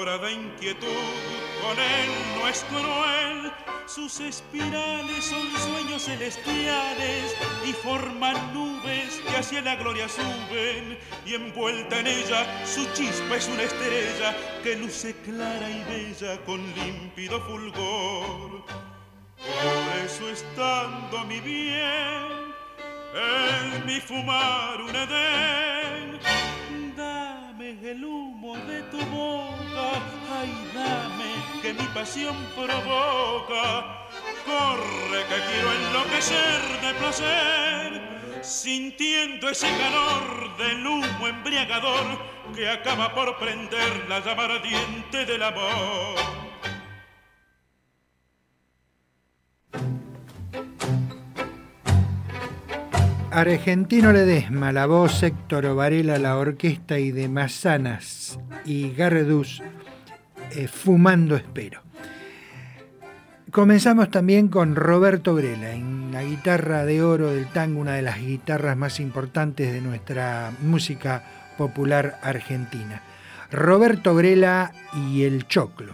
[0.04, 3.52] Con él no es cruel.
[3.86, 10.98] Sus espirales son sueños celestiales y forman nubes que hacia la gloria suben.
[11.24, 16.60] Y envuelta en ella su chispa es una estrella que luce clara y bella con
[16.74, 18.64] límpido fulgor.
[19.36, 22.54] Por eso estando mi bien,
[23.14, 26.06] en mi fumar un edén
[27.86, 28.98] el humo de tu
[30.38, 34.06] ay dame que mi pasión provoca.
[34.44, 42.18] Corre que quiero enloquecer de placer, sintiendo ese calor del humo embriagador
[42.54, 46.45] que acaba por prender la llama ardiente del amor.
[53.36, 59.60] Argentino Ledesma, la voz, Héctor Varela, la orquesta y de Mazanas y Garreduz,
[60.52, 61.82] eh, Fumando Espero.
[63.50, 68.22] Comenzamos también con Roberto Grela, en la guitarra de oro del tango, una de las
[68.22, 71.22] guitarras más importantes de nuestra música
[71.58, 73.02] popular argentina.
[73.50, 74.72] Roberto Grela
[75.10, 75.92] y el Choclo.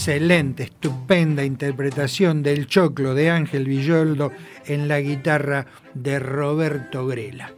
[0.00, 4.32] Excelente, estupenda interpretación del choclo de Ángel Villoldo
[4.64, 7.52] en la guitarra de Roberto Grela.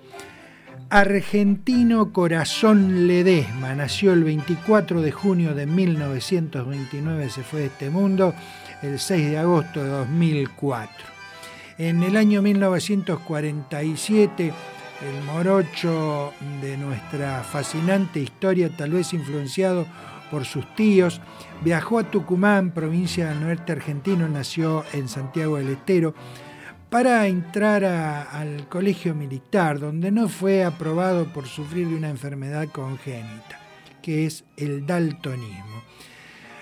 [0.90, 8.34] Argentino Corazón Ledesma nació el 24 de junio de 1929, se fue de este mundo
[8.82, 11.06] el 6 de agosto de 2004.
[11.78, 19.86] En el año 1947, el morocho de nuestra fascinante historia, tal vez influenciado
[20.32, 21.20] por sus tíos.
[21.62, 26.14] Viajó a Tucumán, provincia del norte argentino, nació en Santiago del Estero,
[26.88, 33.60] para entrar al colegio militar, donde no fue aprobado por sufrir de una enfermedad congénita,
[34.00, 35.82] que es el daltonismo.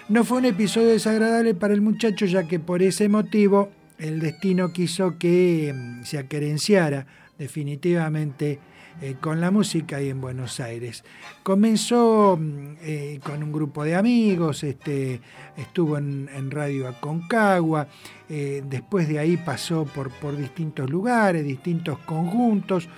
[0.08, 4.72] No fue un episodio desagradable para el muchacho, ya que por ese motivo el destino
[4.72, 7.06] quiso que mm, se acerenciara
[7.38, 8.58] definitivamente
[9.02, 11.04] eh, con la música y en Buenos Aires.
[11.42, 15.20] Comenzó mm, eh, con un grupo de amigos, este,
[15.56, 17.88] estuvo en, Radio Aconcagua,
[18.28, 22.88] eh, después de ahí pasó por, por distintos lugares, distintos conjuntos,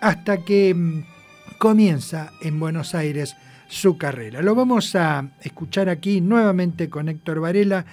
[0.00, 1.04] hasta que mm,
[1.58, 3.36] comienza en Buenos Aires
[3.66, 4.40] su carrera.
[4.40, 7.84] Lo vamos a escuchar aquí nuevamente con Héctor Varela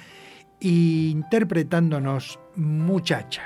[0.60, 3.44] interpretándonos Muchacha.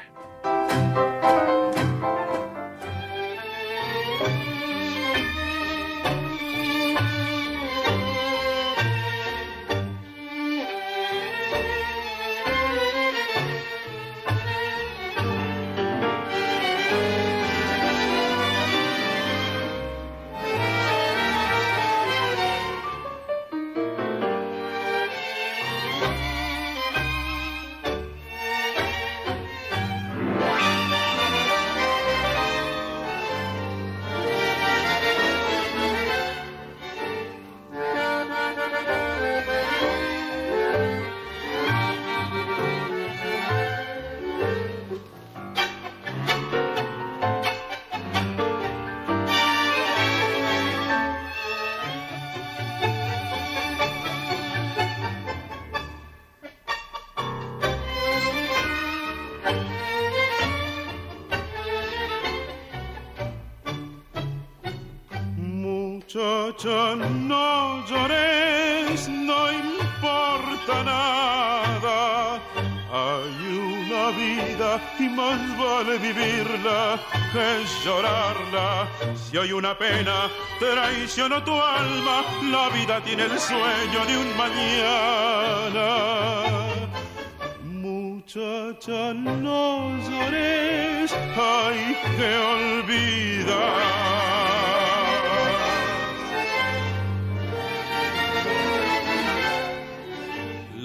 [66.16, 72.42] No llores, no importa nada.
[72.92, 77.00] Hay una vida y más vale vivirla
[77.32, 78.88] que llorarla.
[79.16, 80.30] Si hay una pena
[80.60, 85.88] traicionó tu alma, la vida tiene el sueño de un mañana.
[87.64, 93.90] Muchacha, no llores, hay que olvidar.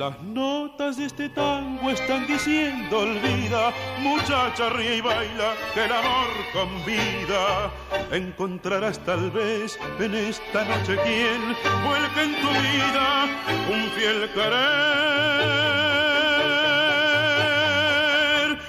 [0.04, 6.28] Las notas de este tango están diciendo olvida, muchacha ríe y baila, que el amor
[6.52, 7.70] convida.
[8.10, 11.56] Encontrarás tal vez en esta noche quien
[11.86, 13.28] vuelque en tu vida
[13.70, 14.84] un fiel querer.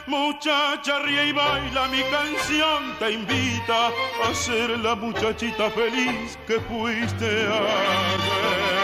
[0.07, 3.91] Muchacha ríe y baila, mi canción te invita
[4.23, 8.74] a ser la muchachita feliz que fuiste ayer.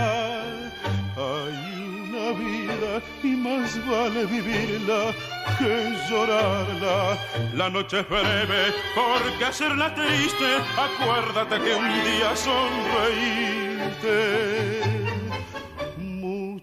[1.15, 1.57] Hay
[2.09, 2.91] una vida
[3.23, 5.13] y más vale vivirla
[5.57, 7.17] que llorarla.
[7.55, 13.67] La noche es breve, porque hacerla triste, acuérdate que un día sonreíste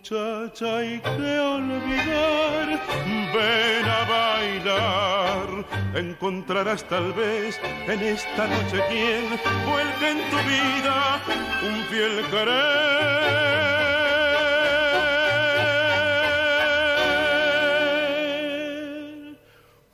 [0.04, 2.68] muchacha hay que olvidar,
[3.32, 5.48] ven a bailar.
[5.94, 9.30] Encontrarás tal vez en esta noche quien
[9.66, 11.20] vuelque en tu vida
[11.62, 12.84] un fiel querer.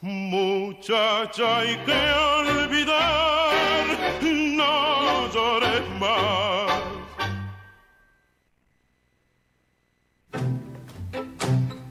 [0.01, 2.01] Muchacha hay que
[2.41, 3.30] olvidar,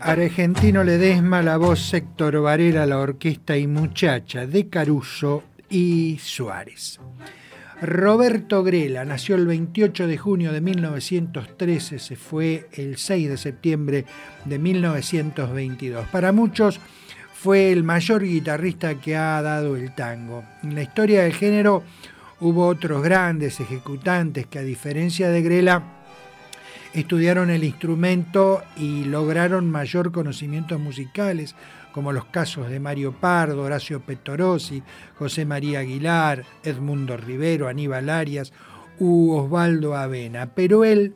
[0.01, 6.99] Argentino Ledesma, la voz Héctor Varela, la orquesta y muchacha de Caruso y Suárez.
[7.81, 14.05] Roberto Grela nació el 28 de junio de 1913, se fue el 6 de septiembre
[14.45, 16.07] de 1922.
[16.07, 16.79] Para muchos
[17.33, 20.43] fue el mayor guitarrista que ha dado el tango.
[20.63, 21.83] En la historia del género
[22.39, 25.98] hubo otros grandes ejecutantes que a diferencia de Grela
[26.93, 31.55] estudiaron el instrumento y lograron mayor conocimientos musicales,
[31.91, 34.83] como los casos de Mario Pardo, Horacio Petorosi,
[35.17, 38.53] José María Aguilar, Edmundo Rivero, Aníbal Arias
[38.99, 40.47] u Osvaldo Avena.
[40.53, 41.15] Pero él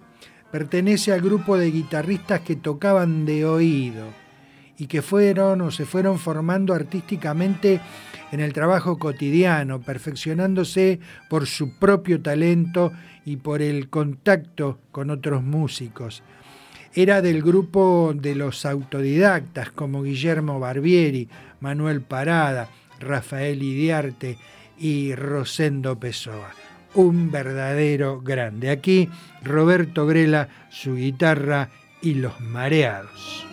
[0.52, 4.06] pertenece al grupo de guitarristas que tocaban de oído
[4.78, 7.80] y que fueron o se fueron formando artísticamente
[8.32, 12.92] en el trabajo cotidiano, perfeccionándose por su propio talento
[13.26, 16.24] y por el contacto con otros músicos.
[16.94, 21.28] Era del grupo de los autodidactas como Guillermo Barbieri,
[21.60, 22.70] Manuel Parada,
[23.00, 24.38] Rafael Idiarte
[24.78, 26.52] y Rosendo Pessoa.
[26.94, 28.70] Un verdadero grande.
[28.70, 29.10] Aquí
[29.44, 31.70] Roberto Grela, su guitarra
[32.02, 33.48] y los mareados.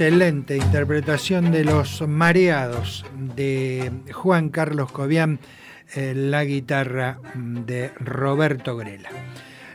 [0.00, 3.04] Excelente interpretación de Los Mareados
[3.36, 5.40] de Juan Carlos Cobian,
[5.94, 9.10] eh, la guitarra de Roberto Grela.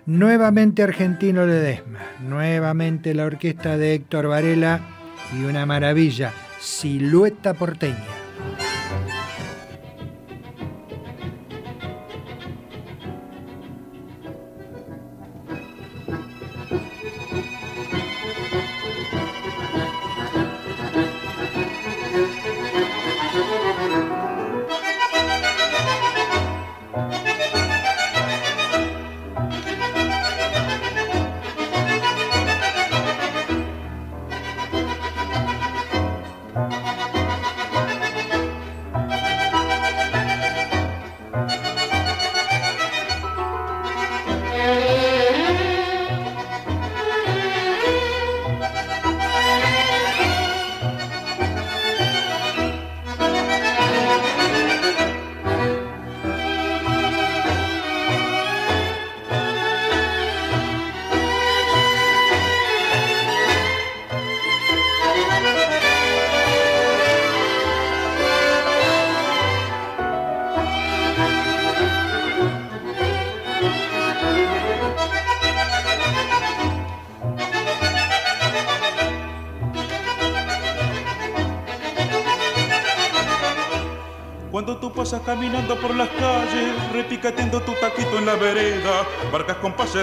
[0.08, 4.80] Nuevamente Argentino Ledesma, nuevamente la orquesta de Héctor Varela
[5.40, 8.25] y una maravilla, Silueta Porteña.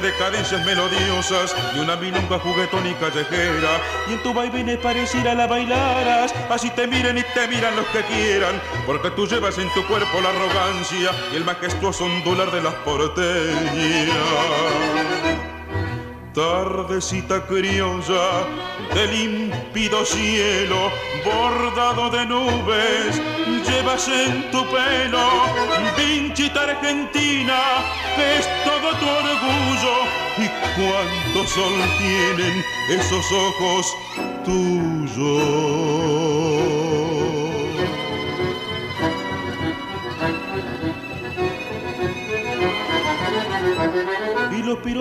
[0.03, 5.47] De cadencias melodiosas y una milonga juguetón y callejera, y en tu vaivén pareciera la
[5.47, 9.87] bailaras, así te miren y te miran los que quieran, porque tú llevas en tu
[9.87, 14.13] cuerpo la arrogancia y el majestuoso ondular de las porteñas.
[16.35, 18.47] Tardecita criolla
[18.95, 20.91] del límpido cielo,
[21.25, 23.21] bordado de nubes,
[23.69, 25.29] llevas en tu pelo,
[26.83, 27.59] argentina,
[28.19, 29.95] es todo tu orgullo.
[30.39, 33.97] Y cuánto sol tienen esos ojos
[34.45, 35.13] tuyos.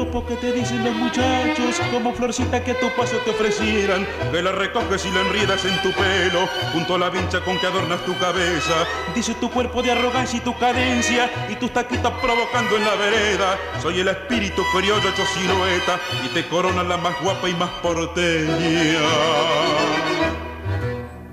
[0.02, 4.42] Piropos que te dicen los muchachos, como florcita que a tu paso te ofrecieran, que
[4.42, 8.04] la recoges y la enriedas en tu pelo, junto a la vincha con que adornas
[8.06, 8.86] tu cabeza.
[9.14, 13.58] Dice tu cuerpo de arrogancia y tu cadencia, y tus taquitas provocando en la vereda.
[13.82, 19.00] Soy el espíritu criollo hecho silueta, y te corona la más guapa y más porteña.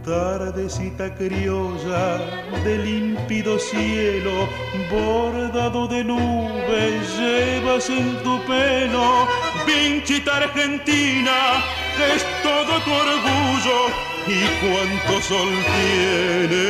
[0.08, 2.16] Tardecita criolla
[2.64, 4.48] de límpido cielo,
[4.90, 9.28] bordado de nubes, llevas en tu pelo,
[9.66, 11.62] pinchita argentina,
[12.14, 13.88] es todo tu orgullo
[14.26, 16.66] y cuánto sol tiene.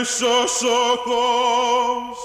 [0.00, 2.16] Esos ojos,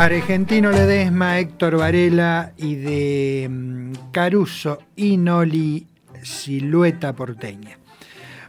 [0.00, 5.88] Argentino Ledesma, Héctor Varela y de mm, Caruso y Noli
[6.22, 7.76] Silueta Porteña.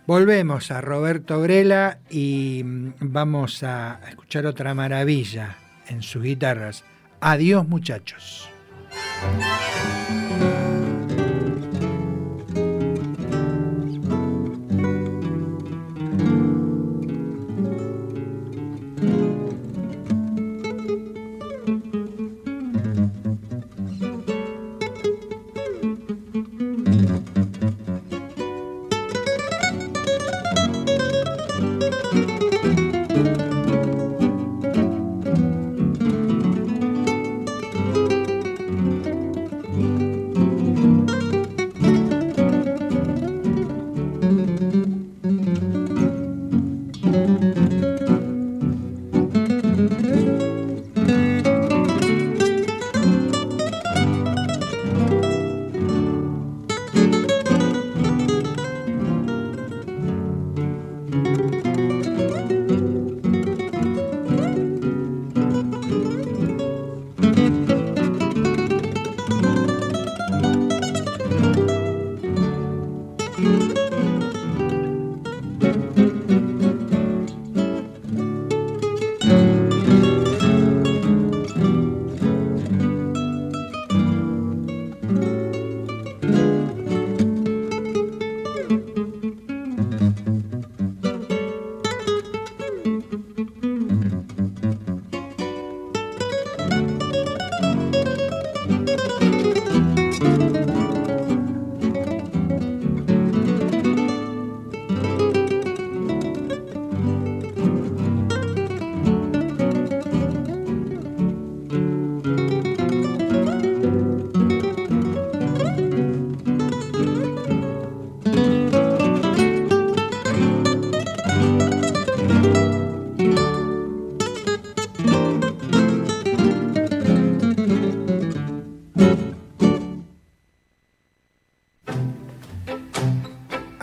[0.08, 5.58] Volvemos a Roberto Grela y mm, vamos a escuchar otra maravilla
[5.90, 6.86] en sus guitarras.
[7.20, 8.50] Adiós muchachos.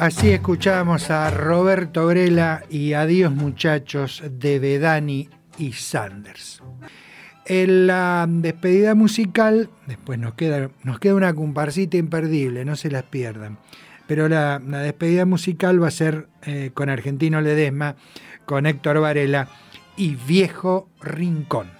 [0.08, 5.28] Así escuchamos a Roberto Grela y Adiós muchachos de Bedani
[5.58, 6.62] y Sanders.
[7.44, 13.02] En la despedida musical, después nos queda, nos queda una comparsita imperdible, no se las
[13.02, 13.58] pierdan.
[14.06, 17.96] Pero la, la despedida musical va a ser eh, con Argentino Ledesma,
[18.46, 19.50] con Héctor Varela
[19.98, 21.77] y Viejo Rincón.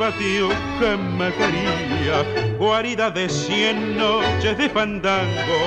[0.00, 0.48] Batió
[0.80, 5.60] jamacaría, guarida de cien noches de fandango,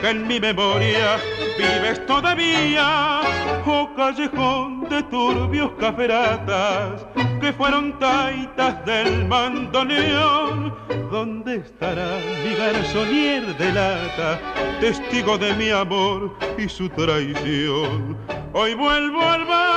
[0.00, 1.18] que en mi memoria
[1.56, 3.20] vives todavía,
[3.64, 7.06] oh callejón de turbios caferatas,
[7.40, 10.74] que fueron taitas del mandoneón,
[11.08, 14.40] ¿dónde estará mi garzonier de lata,
[14.80, 18.16] testigo de mi amor y su traición?
[18.52, 19.69] Hoy vuelvo al dejé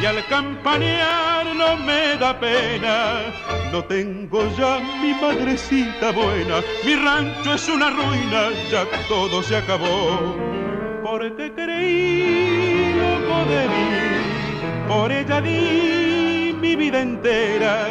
[0.00, 3.32] y al campanear no me da pena.
[3.72, 10.36] No tengo ya mi madrecita buena, mi rancho es una ruina, ya todo se acabó.
[11.02, 17.88] Porque creí loco de mí, por ella di mi vida entera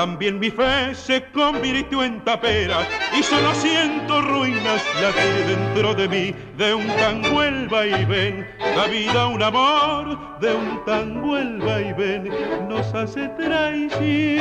[0.00, 6.34] también mi fe se convirtió en tapera y solo siento ruinas latir dentro de mí
[6.56, 8.48] de un tango el vaivén.
[8.76, 12.30] La vida un amor de un tango el vaivén
[12.66, 14.40] nos hace traición.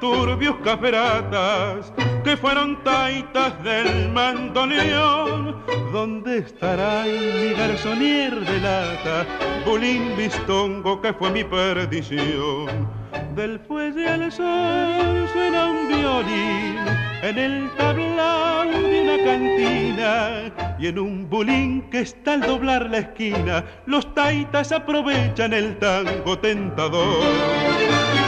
[0.00, 1.92] Turbios caferatas
[2.24, 5.62] que fueron taitas del mandoneón.
[5.92, 9.26] ¿Dónde estará mi garzonier de lata,
[9.66, 12.88] bulín bistongo que fue mi perdición?
[13.34, 16.78] Del fuelle al sol suena un violín
[17.22, 22.98] en el tablao de una cantina y en un bulín que está al doblar la
[22.98, 28.19] esquina los taitas aprovechan el tango tentador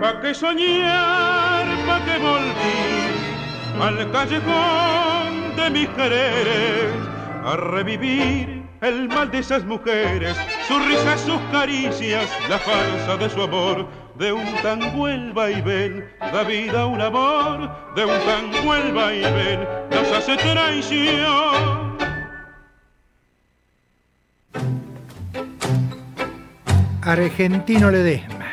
[0.00, 2.96] pa' que soñar, pa' que volví
[3.80, 6.94] al callejón de mis quereres,
[7.44, 10.36] a revivir el mal de esas mujeres,
[10.68, 13.86] sus risas, sus caricias, la farsa de su amor,
[14.16, 19.60] de un tango el vaivén, da vida un amor, de un tango el vaivén,
[19.90, 21.96] nos hace traición.
[27.02, 28.45] Argentino Ledesma.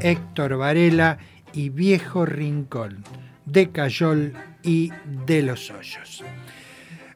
[0.00, 1.18] Héctor Varela
[1.52, 3.04] y Viejo Rincón,
[3.46, 4.92] de Cayol y
[5.26, 6.22] de los Hoyos.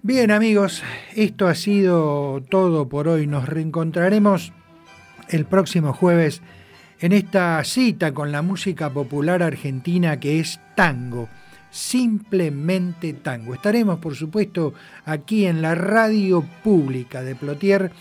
[0.02, 0.82] Bien amigos,
[1.14, 3.26] esto ha sido todo por hoy.
[3.26, 4.52] Nos reencontraremos
[5.28, 6.42] el próximo jueves
[6.98, 11.28] en esta cita con la música popular argentina que es tango,
[11.70, 13.54] simplemente tango.
[13.54, 17.92] Estaremos por supuesto aquí en la radio pública de Plotier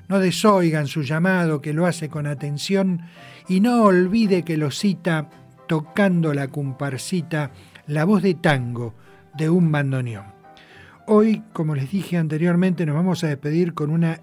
[0.07, 3.01] No desoigan su llamado que lo hace con atención
[3.47, 5.29] y no olvide que lo cita
[5.67, 7.51] tocando la comparsita
[7.87, 8.93] la voz de tango
[9.35, 10.25] de un bandoneón.
[11.07, 14.19] Hoy, como les dije anteriormente, nos vamos a despedir con una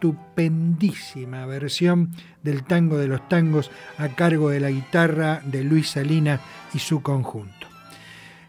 [0.00, 2.10] estupendísima versión
[2.42, 6.40] del tango de los tangos a cargo de la guitarra de Luis Salina
[6.72, 7.66] y su conjunto.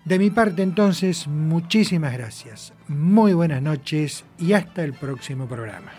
[0.06, 5.91] De mi parte entonces, muchísimas gracias, muy buenas noches y hasta el próximo programa.